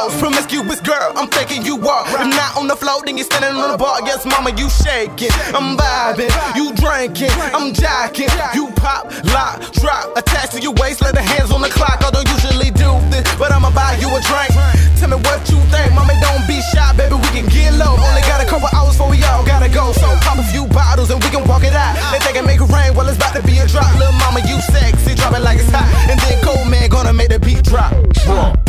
Club 0.08 0.20
close. 0.20 0.22
Promiscuous 0.22 0.82
girl, 0.82 1.12
I'm 1.16 1.28
thinking 1.28 1.66
you 1.66 1.76
are. 1.88 2.06
If 2.08 2.28
not 2.36 2.58
on 2.58 2.68
the 2.68 2.76
floor, 2.76 3.02
then 3.06 3.18
you're 3.18 3.26
standing 3.26 3.60
on 3.60 3.72
the 3.72 3.78
bar. 3.78 4.02
Yes, 4.06 4.26
mama, 4.26 4.52
you 4.58 4.70
shaking. 4.70 5.32
I'm 5.54 5.78
vibing, 5.78 6.32
you 6.56 6.74
drinking, 6.76 7.32
I'm 7.54 7.74
jacking. 7.74 8.30
You 8.54 8.72
pop, 8.76 9.12
lock, 9.34 9.62
drop, 9.74 10.16
attached 10.18 10.54
to 10.54 10.62
your 10.62 10.74
waist, 10.74 11.02
let 11.02 11.16
the 11.16 11.22
hands 11.22 11.52
on 11.52 11.62
the 11.62 11.70
clock. 11.70 12.04
I 12.04 12.12
don't 12.12 12.28
usually 12.30 12.72
do 12.72 12.92
this, 13.10 13.24
but 13.38 13.52
I'ma 13.52 13.72
buy 13.72 13.98
you 14.00 14.10
a 14.10 14.20
drink. 14.22 14.52
Tell 14.98 15.10
me 15.10 15.18
what 15.18 15.46
you 15.50 15.60
think, 15.70 15.94
mama, 15.94 16.14
don't 16.22 16.46
be 16.48 16.60
shy, 16.74 16.94
baby. 16.98 17.16
We 17.16 17.30
can 17.30 17.48
get 17.50 17.74
low. 17.76 17.94
Only 17.94 18.22
got 18.26 18.42
a 18.42 18.48
couple 18.50 18.70
hours 18.74 18.98
before 18.98 19.10
we 19.10 19.24
all 19.24 19.46
gotta 19.46 19.70
go. 19.70 19.94
So 19.94 20.08
pop 20.26 20.40
a 20.40 20.44
few 20.44 20.66
bottles 20.68 21.12
and 21.12 21.22
we 21.24 21.30
can 21.30 21.48
walk 21.48 21.64
it 21.64 21.74
out. 21.74 21.96
They 22.12 22.20
think 22.20 22.38
I 22.38 22.42
make 22.42 22.62
it 22.62 22.70
rain, 22.70 22.96
well, 22.96 23.08
it's 23.08 23.18
about 23.18 23.36
to 23.36 23.44
be 23.44 23.58
a 23.60 23.68
drop. 23.68 23.94
Little 23.96 24.14
mama, 24.14 24.42
you 24.48 24.60
sexy, 24.62 25.16
drop 25.16 25.34
it 25.34 25.42
like 25.42 25.60
it's 25.60 25.70
hot. 25.70 25.86
And 26.10 26.20
then 26.20 26.44
cold 26.44 26.68
man 26.70 26.90
gonna 26.90 27.14
make 27.14 27.30
the 27.30 27.40
beat 27.40 27.64
drop. 27.64 27.94
She 28.18 28.67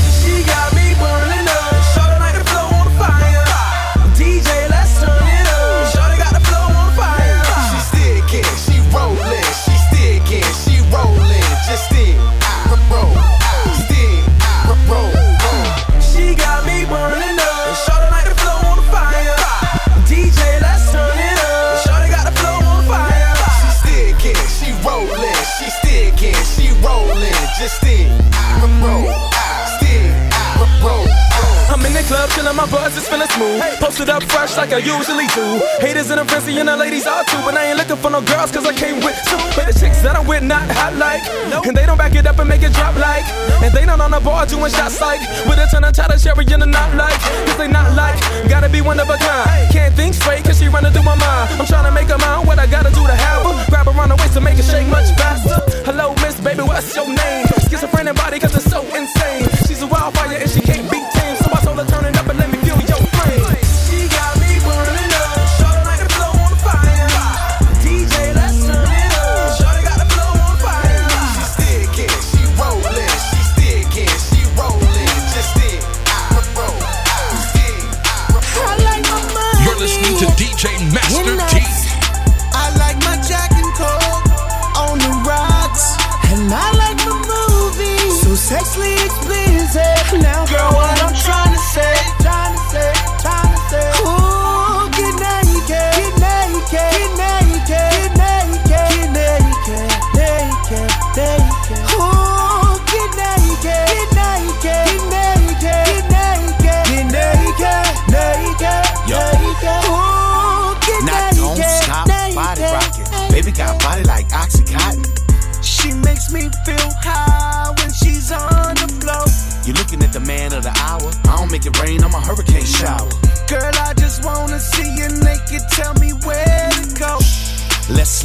smooth. 33.38 33.62
Posted 33.78 34.10
up 34.10 34.22
fresh 34.24 34.56
like 34.56 34.72
I 34.74 34.78
usually 34.82 35.26
do. 35.38 35.46
Haters 35.78 36.10
and 36.10 36.18
the 36.20 36.26
fancy 36.26 36.58
and 36.58 36.68
the 36.68 36.76
ladies 36.76 37.06
are 37.06 37.24
too. 37.24 37.38
But 37.46 37.54
I 37.54 37.70
ain't 37.70 37.78
looking 37.78 37.96
for 37.96 38.10
no 38.10 38.20
girls 38.20 38.50
cause 38.50 38.66
I 38.66 38.74
came 38.74 38.98
with 39.00 39.16
two. 39.30 39.38
But 39.54 39.70
the 39.70 39.74
chicks 39.78 40.02
that 40.02 40.16
I'm 40.18 40.26
with 40.26 40.42
not 40.42 40.66
hot 40.74 40.94
like. 40.98 41.22
And 41.66 41.76
they 41.76 41.86
don't 41.86 41.98
back 41.98 42.14
it 42.14 42.26
up 42.26 42.38
and 42.38 42.48
make 42.48 42.62
it 42.62 42.74
drop 42.74 42.96
like. 42.98 43.24
And 43.62 43.70
they 43.72 43.86
not 43.86 44.00
on 44.00 44.10
the 44.10 44.20
bar 44.20 44.46
doing 44.46 44.70
shots 44.70 45.00
like. 45.00 45.22
With 45.46 45.62
a 45.62 45.66
ton 45.70 45.84
of 45.84 45.94
chatter 45.94 46.18
cherry 46.18 46.44
in 46.50 46.60
the 46.60 46.66
not 46.66 46.90
like. 46.98 47.18
Cause 47.46 47.58
they 47.58 47.68
not 47.68 47.94
like. 47.94 48.18
Gotta 48.50 48.68
be 48.68 48.80
one 48.82 48.98
of 48.98 49.08
a 49.08 49.16
kind. 49.16 49.70
Can't 49.70 49.94
think 49.94 50.14
straight 50.14 50.44
cause 50.44 50.58
she 50.58 50.66
running 50.68 50.92
through 50.92 51.06
my 51.06 51.16
mind. 51.16 51.62
I'm 51.62 51.66
trying 51.66 51.86
to 51.86 51.94
make 51.94 52.08
her 52.10 52.18
mind 52.18 52.46
What 52.46 52.58
I 52.58 52.66
gotta 52.66 52.90
do 52.90 53.06
to 53.06 53.14
have 53.14 53.42
her. 53.46 53.54
Grab 53.70 53.86
her 53.86 53.94
on 54.02 54.08
the 54.10 54.16
waist 54.16 54.34
to 54.34 54.40
make 54.40 54.58
it 54.58 54.66
shake 54.66 54.88
much 54.88 55.08
faster. 55.14 55.58
Hello, 55.86 56.14
miss, 56.26 56.40
baby, 56.40 56.62
what's 56.62 56.94
your 56.94 57.06
name? 57.06 57.46
Schizophrenic 57.70 58.16
body 58.16 58.38
cause 58.40 58.54
it's 58.56 58.66
so 58.66 58.82
insane. 58.96 59.46
She's 59.66 59.82
a 59.82 59.86
wildfire 59.86 60.38
and 60.42 60.50
she 60.50 60.60
can't 60.60 60.90
be 60.90 60.97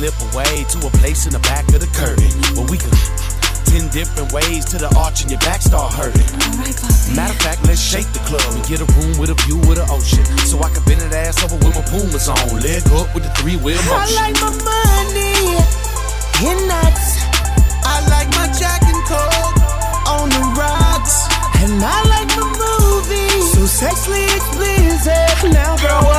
slip 0.03 0.33
away 0.33 0.65
to 0.67 0.77
a 0.85 0.91
place 0.99 1.25
in 1.25 1.31
the 1.31 1.39
back 1.47 1.63
of 1.71 1.79
the 1.79 1.87
curtain 1.95 2.27
where 2.59 2.67
we 2.67 2.75
could. 2.75 2.91
Ten 3.71 3.87
different 3.95 4.35
ways 4.35 4.65
to 4.67 4.77
the 4.77 4.91
arch 4.99 5.23
and 5.23 5.31
your 5.31 5.39
back 5.39 5.63
start 5.63 5.95
hurting. 5.95 6.27
Matter 7.15 7.31
of 7.31 7.39
fact, 7.39 7.63
let's 7.63 7.79
shake 7.79 8.07
the 8.11 8.19
club 8.27 8.43
and 8.51 8.59
get 8.67 8.83
a 8.83 8.87
room 8.99 9.15
with 9.15 9.31
a 9.31 9.37
view 9.47 9.63
of 9.63 9.79
the 9.79 9.87
ocean. 9.87 10.25
So 10.43 10.59
I 10.59 10.67
can 10.75 10.83
bend 10.83 10.99
that 11.07 11.15
ass 11.15 11.39
over 11.39 11.55
with 11.55 11.71
my 11.71 11.85
Pumas 11.87 12.27
on. 12.27 12.35
Leg 12.59 12.83
up 12.91 13.15
with 13.15 13.23
the 13.23 13.31
three 13.39 13.55
wheel 13.55 13.79
motion. 13.87 13.95
I 13.95 14.27
like 14.27 14.37
my 14.43 14.51
money 14.51 15.55
in 16.51 16.57
nuts. 16.67 17.23
I 17.87 18.03
like 18.11 18.27
my 18.35 18.51
Jack 18.59 18.83
and 18.83 19.03
Coke 19.07 19.55
on 20.19 20.27
the 20.35 20.43
rocks. 20.59 21.31
And 21.63 21.79
I 21.79 22.03
like 22.11 22.29
my 22.35 22.43
movies. 22.59 23.55
So 23.55 23.63
sexually 23.63 24.27
explicit. 24.35 25.47
Now, 25.55 25.79
girl, 25.79 26.12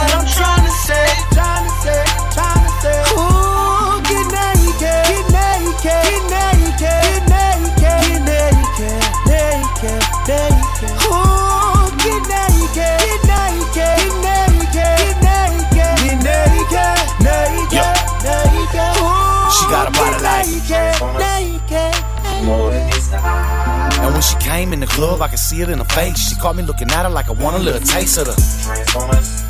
she 24.25 24.37
came 24.39 24.73
in 24.73 24.81
the 24.81 24.87
club, 24.87 25.21
I 25.21 25.29
could 25.29 25.39
see 25.39 25.61
it 25.61 25.69
in 25.69 25.79
her 25.79 25.85
face. 25.85 26.17
She 26.17 26.35
caught 26.37 26.57
me 26.57 26.63
looking 26.63 26.91
at 26.91 27.05
her 27.05 27.11
like 27.11 27.29
I 27.29 27.33
want 27.33 27.57
a 27.57 27.59
little 27.59 27.81
taste 27.81 28.19
of 28.19 28.27
the. 28.27 28.37
transformers 28.65 29.45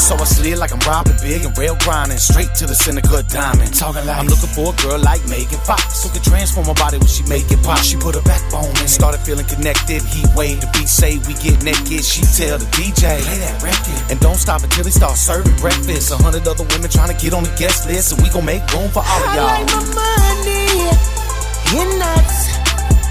So 0.00 0.16
I 0.16 0.24
slid 0.24 0.58
like 0.58 0.72
I'm 0.72 0.80
robbing 0.80 1.16
big 1.22 1.44
and 1.44 1.56
rail 1.56 1.76
grinding 1.80 2.18
straight 2.18 2.52
to 2.60 2.66
the 2.66 2.74
center 2.74 3.00
cut 3.00 3.28
diamond. 3.28 3.72
Talking 3.72 4.04
like 4.06 4.18
I'm 4.18 4.26
looking 4.26 4.52
for 4.52 4.72
a 4.72 4.76
girl 4.84 4.98
like 5.00 5.22
Megan 5.28 5.60
Fox 5.64 6.04
who 6.04 6.10
can 6.10 6.22
transform 6.22 6.66
her 6.66 6.74
body 6.74 6.98
when 6.98 7.08
she 7.08 7.22
make 7.24 7.48
it 7.50 7.62
pop. 7.62 7.78
She 7.80 7.96
put 7.96 8.14
her 8.14 8.22
backbone 8.22 8.70
in, 8.80 8.88
started 8.88 9.20
feeling 9.20 9.46
connected. 9.46 10.02
He 10.02 10.24
waved 10.36 10.62
the 10.62 10.68
beat, 10.76 10.88
say 10.88 11.18
we 11.24 11.34
get 11.40 11.62
naked. 11.62 12.04
She 12.04 12.20
tell 12.36 12.58
the 12.58 12.68
DJ 12.76 13.20
play 13.20 13.38
that 13.44 13.56
record 13.62 14.00
and 14.10 14.18
don't 14.20 14.40
stop 14.40 14.62
until 14.62 14.84
they 14.84 14.94
start 14.94 15.16
serving 15.16 15.56
breakfast. 15.56 16.12
A 16.12 16.16
hundred 16.16 16.48
other 16.48 16.64
women 16.68 16.90
trying 16.90 17.12
to 17.12 17.18
get 17.20 17.32
on 17.32 17.44
the 17.44 17.54
guest 17.56 17.86
list, 17.86 18.12
and 18.12 18.20
we 18.20 18.28
gon' 18.30 18.44
make 18.44 18.64
room 18.72 18.88
for 18.90 19.04
all 19.04 19.22
of 19.24 19.30
y'all. 19.36 19.52
I 19.52 19.62
like 19.62 19.72
my 19.72 19.84
money 19.94 21.19
in 21.72 21.98
nuts. 21.98 22.50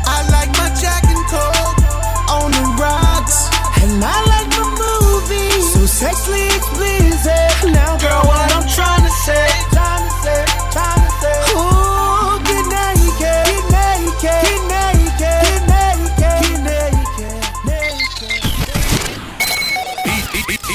I 0.03 0.27
like 0.35 0.51
my 0.59 0.67
Jack 0.75 1.03
and 1.07 1.25
Coke 1.31 1.79
on 2.27 2.51
the 2.51 2.65
rocks. 2.75 3.47
And 3.83 4.03
I 4.03 4.19
like 4.27 4.49
my 4.51 4.67
movies. 4.83 5.63
So 5.73 5.85
sexually 5.85 6.47
explicit. 6.47 7.71
Now, 7.71 7.95
girl, 7.97 8.23
what 8.27 8.51
I'm 8.51 8.67
trying 8.67 9.03
to 9.03 9.13
say, 9.23 9.47
trying 9.71 10.03
to 10.03 10.11
say, 10.23 10.43
trying 10.75 10.99
to 10.99 11.11
say. 11.23 11.39
Ooh, 11.55 12.35
get 12.43 12.65
naked, 12.67 13.15
get 13.23 13.63
naked, 13.71 14.19
get 14.19 14.59
naked, 14.67 16.03
get 16.19 16.59
naked, 16.67 17.07
get 17.15 17.39
naked. 17.63 18.27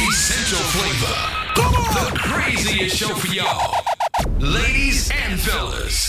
Essential 0.09 0.65
flavor. 0.73 1.19
The 1.95 2.07
craziest 2.17 2.97
show 2.97 3.15
for 3.15 3.29
y'all. 3.29 3.85
Ladies 4.41 5.11
and 5.11 5.39
fellas. 5.39 6.04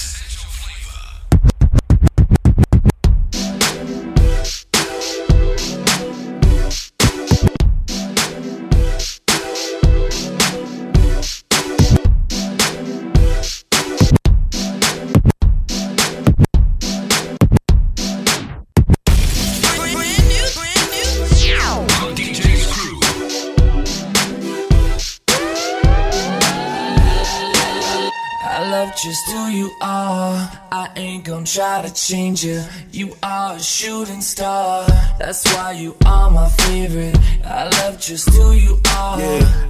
Try 32.06 32.12
to 32.12 32.14
change 32.14 32.43
you. 32.43 32.62
You 32.91 33.16
are 33.24 33.56
a 33.56 33.60
shooting 33.60 34.22
star. 34.22 34.86
That's 35.20 35.43
why 35.53 35.72
you 35.74 35.95
are 36.06 36.30
my 36.30 36.49
favorite. 36.49 37.18
I 37.43 37.70
love 37.82 37.99
just 37.99 38.30
who 38.30 38.51
you 38.53 38.80
are. 38.91 39.20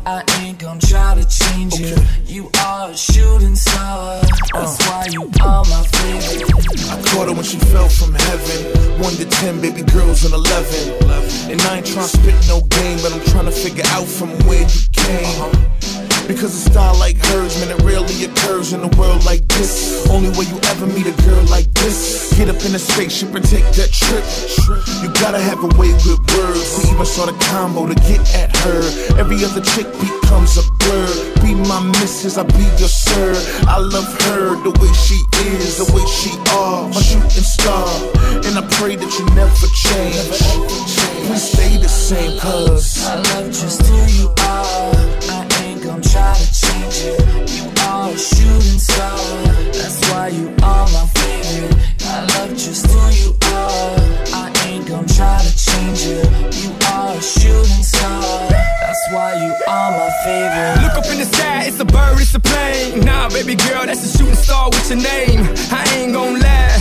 I 0.05 0.23
ain't 0.41 0.59
gonna 0.59 0.79
try 0.79 1.15
to 1.15 1.25
change 1.27 1.79
you. 1.79 1.95
You 2.25 2.49
are 2.65 2.89
a 2.89 2.97
shooting 2.97 3.55
star. 3.55 4.21
That's 4.53 4.79
uh. 4.79 4.91
why 4.91 5.07
you 5.11 5.23
are 5.43 5.63
my 5.65 5.83
favorite. 5.97 6.53
I 6.89 7.01
caught 7.09 7.27
her 7.27 7.33
when 7.33 7.43
she 7.43 7.59
fell 7.71 7.89
from 7.89 8.13
heaven. 8.13 9.01
One 9.01 9.13
to 9.15 9.25
ten, 9.25 9.61
baby 9.61 9.83
girls, 9.83 10.25
and 10.25 10.33
eleven. 10.33 11.51
And 11.51 11.61
I 11.61 11.77
ain't 11.77 11.85
trying 11.85 12.07
to 12.07 12.17
spit 12.17 12.35
no 12.47 12.61
game, 12.61 12.97
but 13.01 13.13
I'm 13.13 13.25
trying 13.25 13.45
to 13.45 13.51
figure 13.51 13.85
out 13.89 14.07
from 14.07 14.29
where 14.47 14.61
you 14.61 14.81
came. 14.93 15.25
Uh-huh. 15.25 16.14
Because 16.27 16.55
a 16.55 16.69
style 16.71 16.97
like 16.97 17.17
hers, 17.17 17.53
man, 17.59 17.69
it 17.69 17.83
rarely 17.83 18.25
occurs 18.25 18.73
in 18.73 18.81
a 18.81 18.89
world 18.97 19.23
like 19.25 19.47
this. 19.49 20.07
Only 20.09 20.29
way 20.29 20.45
you 20.49 20.59
ever 20.73 20.87
meet 20.87 21.05
a 21.05 21.13
girl 21.21 21.43
like 21.53 21.71
this. 21.73 22.33
Get 22.35 22.49
up 22.49 22.57
in 22.65 22.73
a 22.73 22.79
spaceship 22.79 23.33
and 23.35 23.45
take 23.45 23.65
that 23.77 23.93
trip. 23.93 24.25
You 25.05 25.13
gotta 25.21 25.39
have 25.39 25.61
a 25.63 25.69
way 25.77 25.93
with 25.93 26.17
words. 26.33 26.81
We 26.81 26.89
even 26.89 27.05
saw 27.05 27.25
the 27.27 27.37
combo 27.45 27.85
to 27.85 27.93
get 28.09 28.21
at 28.33 28.55
her. 28.65 28.81
Every 29.21 29.37
other 29.45 29.61
chick 29.61 29.85
becomes 30.01 30.57
a 30.57 30.65
blur. 30.81 31.07
Be 31.45 31.53
my 31.53 31.79
missus, 32.01 32.37
I 32.37 32.43
be 32.43 32.65
your 32.81 32.89
sir. 32.89 33.37
I 33.69 33.77
love 33.77 34.09
her 34.25 34.57
the 34.65 34.73
way 34.81 34.91
she 35.05 35.21
is, 35.53 35.77
the 35.77 35.87
way 35.93 36.05
she 36.09 36.33
are, 36.57 36.89
my 36.89 37.01
shooting 37.05 37.45
star. 37.45 37.85
And 38.49 38.57
I 38.57 38.65
pray 38.81 38.95
that 38.95 39.11
you 39.13 39.25
never 39.37 39.67
change. 39.77 40.41
Please 41.29 41.51
stay 41.53 41.77
the 41.77 41.89
same, 41.89 42.39
cause 42.39 43.05
I 43.05 43.15
love 43.15 43.53
just 43.53 43.85
who 43.85 43.95
you 44.09 44.33
are 44.41 45.14
try 46.11 46.33
to 46.33 46.47
change 46.53 46.97
it. 47.03 47.19
You 47.55 47.65
are 47.87 48.09
a 48.11 48.17
shooting 48.17 48.79
star. 48.79 49.17
That's 49.73 49.99
why 50.09 50.27
you 50.29 50.47
are 50.61 50.87
my 50.95 51.05
favorite. 51.15 51.75
I 52.03 52.25
love 52.33 52.51
just 52.51 52.85
who 52.87 52.99
you 53.21 53.31
are. 53.53 53.95
I 54.33 54.51
ain't 54.67 54.87
gonna 54.87 55.07
try 55.07 55.39
to 55.41 55.53
change 55.55 56.01
it. 56.05 56.27
You 56.61 56.71
are 56.93 57.13
a 57.15 57.21
shooting 57.21 57.83
star. 57.83 58.21
That's 58.49 59.03
why 59.11 59.33
you 59.43 59.53
are 59.67 59.91
my 59.91 60.09
favorite. 60.23 60.83
Look 60.83 60.97
up 60.97 61.05
in 61.11 61.19
the 61.19 61.25
sky, 61.25 61.65
it's 61.65 61.79
a 61.79 61.85
bird, 61.85 62.19
it's 62.19 62.35
a 62.35 62.39
plane. 62.39 63.03
Nah, 63.05 63.29
baby 63.29 63.55
girl, 63.55 63.85
that's 63.85 64.03
a 64.05 64.17
shooting 64.17 64.35
star. 64.35 64.69
with 64.69 64.89
your 64.89 65.01
name? 65.01 65.41
I 65.71 65.83
ain't 65.95 66.13
gonna 66.13 66.39
lie. 66.39 66.75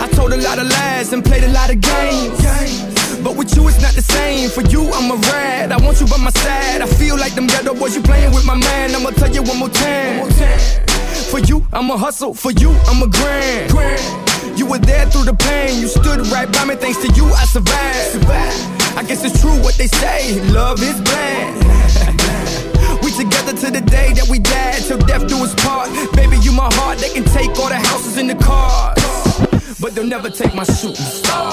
I 0.00 0.08
told 0.12 0.32
a 0.32 0.36
lot 0.36 0.58
of 0.58 0.66
lies 0.68 1.12
and 1.12 1.24
played 1.24 1.44
a 1.44 1.52
lot 1.52 1.70
of 1.70 1.80
games. 1.80 3.03
But 3.24 3.36
with 3.38 3.56
you, 3.56 3.66
it's 3.68 3.80
not 3.80 3.94
the 3.94 4.02
same. 4.02 4.50
For 4.50 4.60
you, 4.60 4.82
I'm 4.92 5.10
a 5.10 5.16
rat. 5.32 5.72
I 5.72 5.78
want 5.82 5.98
you 5.98 6.06
by 6.06 6.18
my 6.18 6.30
side. 6.30 6.82
I 6.82 6.86
feel 6.86 7.16
like 7.16 7.34
them 7.34 7.48
Geto 7.48 7.72
Boys, 7.72 7.96
you 7.96 8.02
playing 8.02 8.34
with 8.34 8.44
my 8.44 8.54
man. 8.54 8.94
I'ma 8.94 9.10
tell 9.10 9.32
you 9.32 9.42
one 9.42 9.58
more 9.58 9.70
time. 9.70 10.30
For 11.30 11.38
you, 11.40 11.66
I'ma 11.72 11.96
hustle. 11.96 12.34
For 12.34 12.52
you, 12.52 12.70
I'm 12.86 13.02
a 13.02 13.08
grand. 13.08 13.72
You 14.58 14.66
were 14.66 14.78
there 14.78 15.06
through 15.06 15.24
the 15.24 15.32
pain. 15.32 15.80
You 15.80 15.88
stood 15.88 16.20
right 16.28 16.52
by 16.52 16.66
me. 16.66 16.74
Thanks 16.76 17.00
to 17.00 17.08
you, 17.16 17.24
I 17.24 17.46
survived. 17.46 18.26
I 18.94 19.02
guess 19.08 19.24
it's 19.24 19.40
true 19.40 19.56
what 19.64 19.74
they 19.76 19.86
say. 19.86 20.38
Love 20.52 20.82
is 20.82 21.00
blind. 21.00 21.64
We 23.02 23.10
together 23.10 23.52
to 23.52 23.70
the 23.70 23.82
day 23.82 24.14
that 24.14 24.28
we 24.30 24.38
died, 24.38 24.82
till 24.84 24.96
death 24.96 25.26
do 25.26 25.36
us 25.44 25.54
part. 25.56 25.90
Baby, 26.16 26.38
you 26.38 26.52
my 26.52 26.72
heart. 26.72 26.96
They 26.98 27.10
can 27.10 27.24
take 27.24 27.50
all 27.58 27.68
the 27.68 27.76
houses 27.76 28.16
and 28.16 28.30
the 28.30 28.34
cars, 28.34 28.96
but 29.78 29.94
they'll 29.94 30.06
never 30.06 30.30
take 30.30 30.54
my 30.54 30.64
shooting 30.64 30.94
star. 30.94 31.52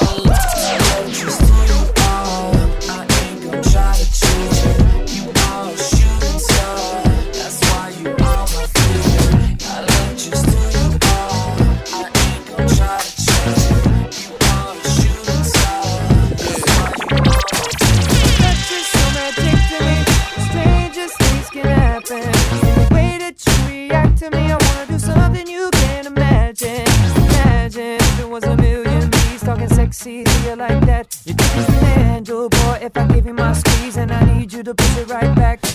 Like 30.61 30.85
that. 30.85 31.17
You 31.25 31.33
think 31.33 31.57
you 31.57 31.65
can 31.79 32.15
angel, 32.17 32.49
boy, 32.49 32.77
if 32.81 32.95
I 32.95 33.07
give 33.07 33.25
you 33.25 33.33
my 33.33 33.53
squeeze 33.53 33.97
and 33.97 34.11
I 34.11 34.21
need 34.37 34.53
you 34.53 34.61
to 34.63 34.75
push 34.75 34.97
it 34.97 35.09
right 35.09 35.35
back. 35.35 35.70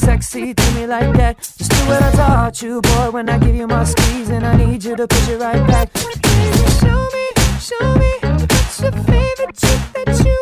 Sexy 0.00 0.54
to 0.54 0.70
me 0.72 0.86
like 0.86 1.12
that. 1.16 1.38
Just 1.38 1.70
do 1.70 1.76
what 1.86 2.02
I 2.02 2.10
taught 2.12 2.62
you, 2.62 2.80
boy. 2.80 3.10
When 3.10 3.28
I 3.28 3.38
give 3.38 3.54
you 3.54 3.66
my 3.66 3.84
squeeze 3.84 4.30
and 4.30 4.46
I 4.46 4.56
need 4.56 4.82
you 4.82 4.96
to 4.96 5.06
push 5.06 5.28
it 5.28 5.38
right 5.38 5.66
back. 5.66 5.92
Baby, 5.92 6.64
show 6.80 7.00
me, 7.16 7.26
show 7.60 7.94
me 8.02 8.12
what's 8.22 8.80
your 8.80 8.92
favorite 8.92 9.56
trick 9.56 9.82
that 9.94 10.24
you 10.24 10.39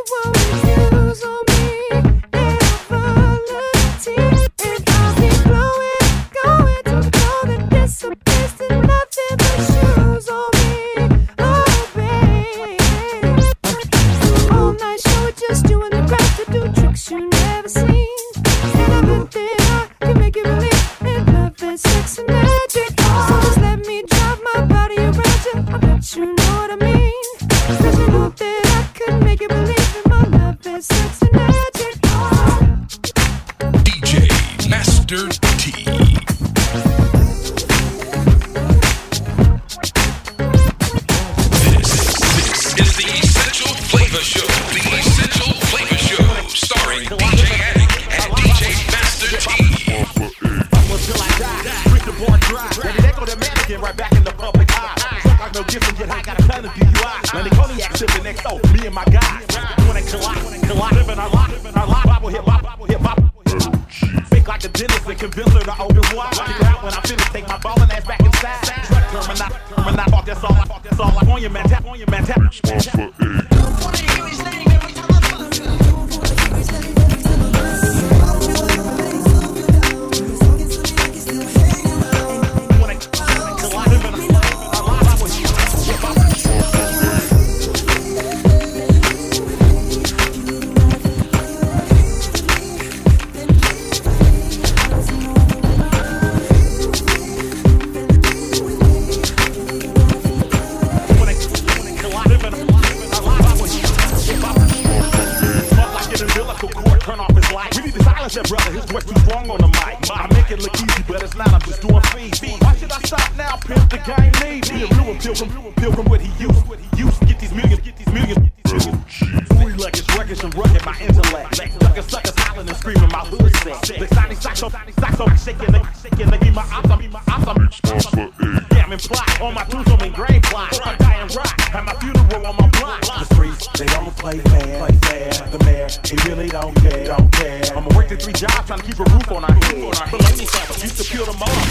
game 114.68 114.78
need 114.80 114.90
me. 114.90 114.98
A 114.98 115.04
real 115.04 115.18
pilgrim, 115.18 115.72
pilgrim 115.74 116.06
what 116.06 116.20
he 116.20 116.30
used. 116.42 116.64
Used 116.98 117.20
to 117.20 117.26
get 117.26 117.38
these 117.38 117.52
millions, 117.52 117.80
get 117.80 117.96
these 117.96 118.12
millions. 118.12 118.50
Three 118.68 119.74
luggage, 119.74 120.08
rugged 120.16 120.44
and 120.44 120.54
rugged, 120.54 120.84
my 120.84 120.98
intellect. 121.00 121.56
Sucker, 121.56 122.02
sucker, 122.02 122.32
hollering 122.36 122.68
and 122.68 122.76
screaming, 122.76 123.10
my 123.10 123.20
hood 123.20 123.54
set. 123.56 123.98
The 123.98 124.14
shiny 124.14 124.34
socks 124.34 124.62
up, 124.62 124.72
socks 124.72 125.20
up, 125.20 125.38
shaking 125.38 125.72
the, 125.72 125.80
shaking 126.02 126.30
the, 126.30 126.38
be 126.38 126.50
my 126.50 126.62
ops, 126.72 126.96
be 126.96 127.08
my 127.08 127.22
ops, 127.28 127.46
I'm 127.46 128.68
damn 128.68 128.92
and 128.92 129.00
plot. 129.00 129.40
On 129.40 129.54
my 129.54 129.64
tombstone 129.64 130.02
and 130.02 130.14
grain 130.14 130.40
plot. 130.42 130.78
I 130.84 130.96
die 130.96 131.14
and 131.14 131.34
rock. 131.34 131.60
Have 131.60 131.84
my 131.84 131.94
funeral 131.94 132.46
on 132.46 132.56
my 132.56 132.68
block. 132.80 133.00
The 133.00 133.24
streets, 133.34 133.68
they 133.78 133.86
don't 133.86 134.16
play 134.16 134.38
fair, 134.38 134.78
play 134.78 134.96
fair. 135.02 135.30
The 135.50 135.64
mayor, 135.64 135.88
he 136.04 136.28
really 136.28 136.48
don't 136.48 136.74
care, 136.76 137.06
don't 137.06 137.30
care. 137.32 137.62
I'ma 137.76 137.94
work 137.96 138.08
the 138.08 138.16
three 138.16 138.32
jobs 138.32 138.66
trying 138.66 138.80
to 138.80 138.86
keep 138.86 138.98
a 138.98 139.04
roof 139.04 139.30
on 139.30 139.44
our 139.44 139.52
head. 139.52 139.94
But 140.10 140.20
let 140.20 140.38
me 140.38 140.46
stop, 140.46 140.82
used 140.82 140.98
to 140.98 141.04
kill 141.04 141.26
them 141.26 141.40
all. 141.40 141.62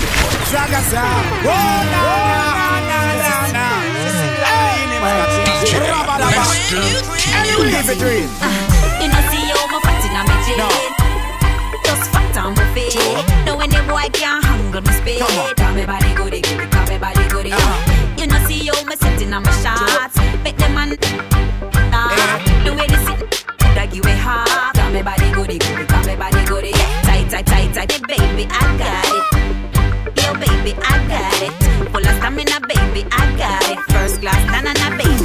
Zaga 0.47 0.81
za. 0.89 2.66
Leave 7.57 7.89
it 7.89 8.01
real. 8.01 8.27
You 8.99 9.07
know, 9.07 9.21
see 9.31 9.43
how 9.47 9.67
my 9.71 9.79
fat 9.83 10.03
in 10.03 10.15
a 10.15 10.21
me. 10.27 10.57
Just 11.83 12.11
fat 12.11 12.37
on 12.37 12.53
my 12.53 12.63
feet. 12.73 12.95
No, 13.45 13.55
when 13.55 13.69
the 13.69 13.81
boy 13.87 14.09
can't 14.11 14.43
hang 14.43 14.71
my 14.71 14.91
speed. 14.91 15.19
Tell 15.55 15.73
me 15.73 15.85
body 15.85 16.13
good, 16.13 16.33
give 16.43 16.59
it, 16.59 16.73
me 16.89 16.97
body 16.97 17.27
good. 17.29 17.47
You 18.19 18.27
know, 18.27 18.39
see 18.47 18.67
how 18.67 18.83
me 18.83 18.95
sitting 18.95 19.33
on 19.33 19.43
my 19.43 19.51
shots. 19.63 20.17
Make 20.43 20.57
the 20.57 20.69
man. 20.69 20.89
The 22.65 22.73
way 22.73 22.87
they 22.87 22.99
sit, 23.05 23.45
that 23.75 23.89
give 23.91 24.05
hard. 24.05 24.75
Tell 24.75 24.91
me 24.91 25.01
body 25.01 25.31
good, 25.31 25.47
give 25.47 25.79
it, 25.79 25.89
me 26.05 26.15
body 26.15 26.43
good. 26.45 26.65
Tight, 27.03 27.29
tight, 27.29 27.45
tight, 27.45 27.73
tight, 27.73 28.07
baby, 28.07 28.47
I 28.49 28.77
got 28.77 29.33
it 29.33 29.36
in 32.39 32.47
a 32.49 32.59
baby, 32.67 33.05
I 33.11 33.35
got 33.37 33.63
it. 33.71 33.79
First 33.91 34.21
class, 34.21 34.41
na 34.51 34.61
na 34.61 34.73
na 34.73 34.95
baby. 34.97 35.16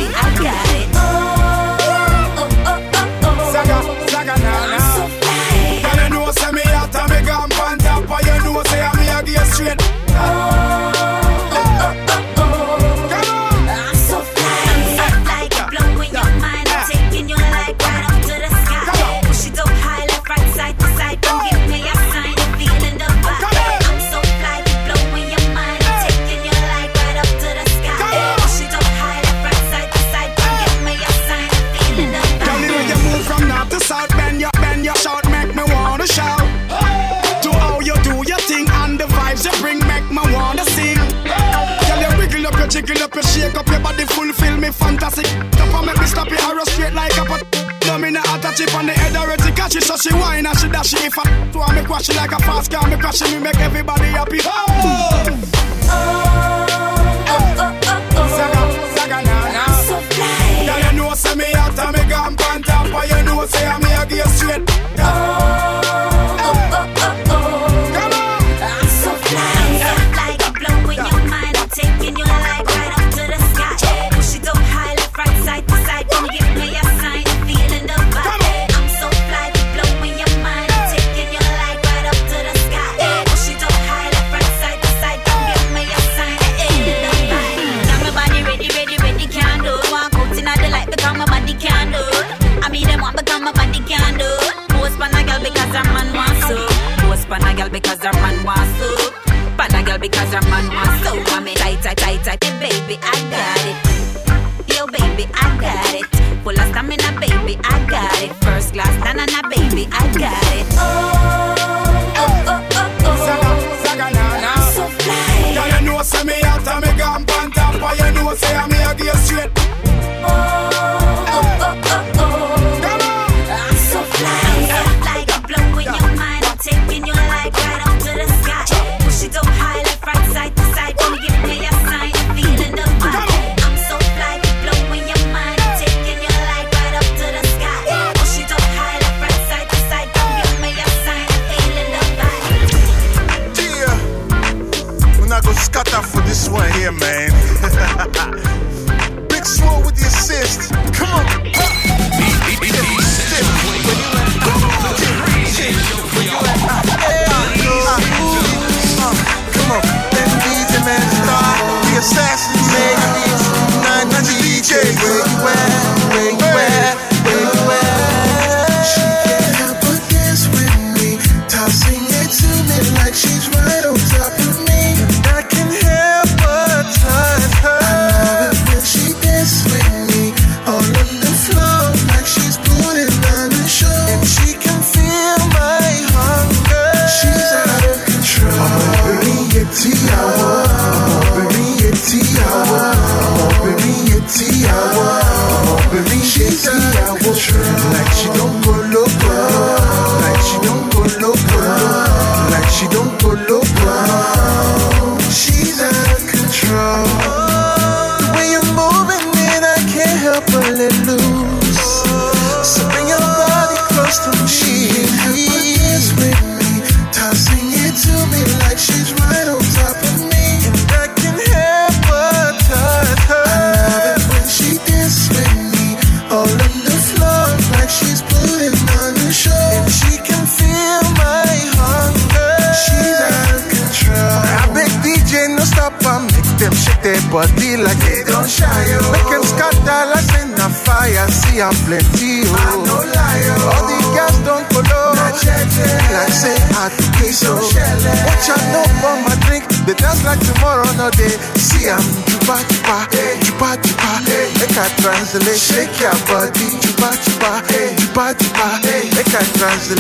Touch 48.53 48.69
it 48.69 48.75
on 48.75 48.85
the 48.85 48.93
head 48.93 49.17
already, 49.17 49.51
catch 49.53 49.77
it, 49.77 49.83
so 49.83 49.97
she 49.97 50.13
whine 50.13 50.45
and 50.45 50.59
she 50.59 50.69
dash 50.69 50.93
it. 50.93 51.07
If 51.07 51.19
I 51.19 51.23
to 51.53 51.61
her, 51.63 51.75
me 51.75 51.87
crash 51.87 52.11
it 52.11 52.17
like 52.17 52.33
a 52.33 52.39
fast 52.41 52.71
car, 52.71 52.87
me 52.87 52.99
crash 52.99 53.23
it, 53.23 53.33
me 53.33 53.39
make 53.39 53.59
everybody 53.59 54.05
happy. 54.09 54.41
Oh, 54.45 54.67
oh, 55.89 56.67
oh. 57.29 57.57
oh. 57.59 57.82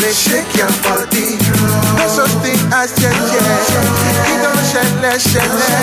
lè 0.02 0.12
shake 0.12 0.54
your 0.58 0.72
body. 0.82 1.38
No 1.98 2.06
such 2.08 2.34
thing 2.42 2.60
as 2.80 2.90
yẹyẹ. 3.02 3.46
Iná 4.32 4.52
ṣẹlẹ̀ 4.72 5.16
ṣẹlẹ̀. 5.30 5.76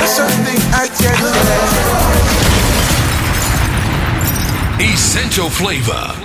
No 0.00 0.06
such 0.16 0.36
thing 0.44 0.62
as 0.80 0.90
yẹyẹ. 1.02 2.38
Essential 4.92 5.48
flavor. 5.50 6.17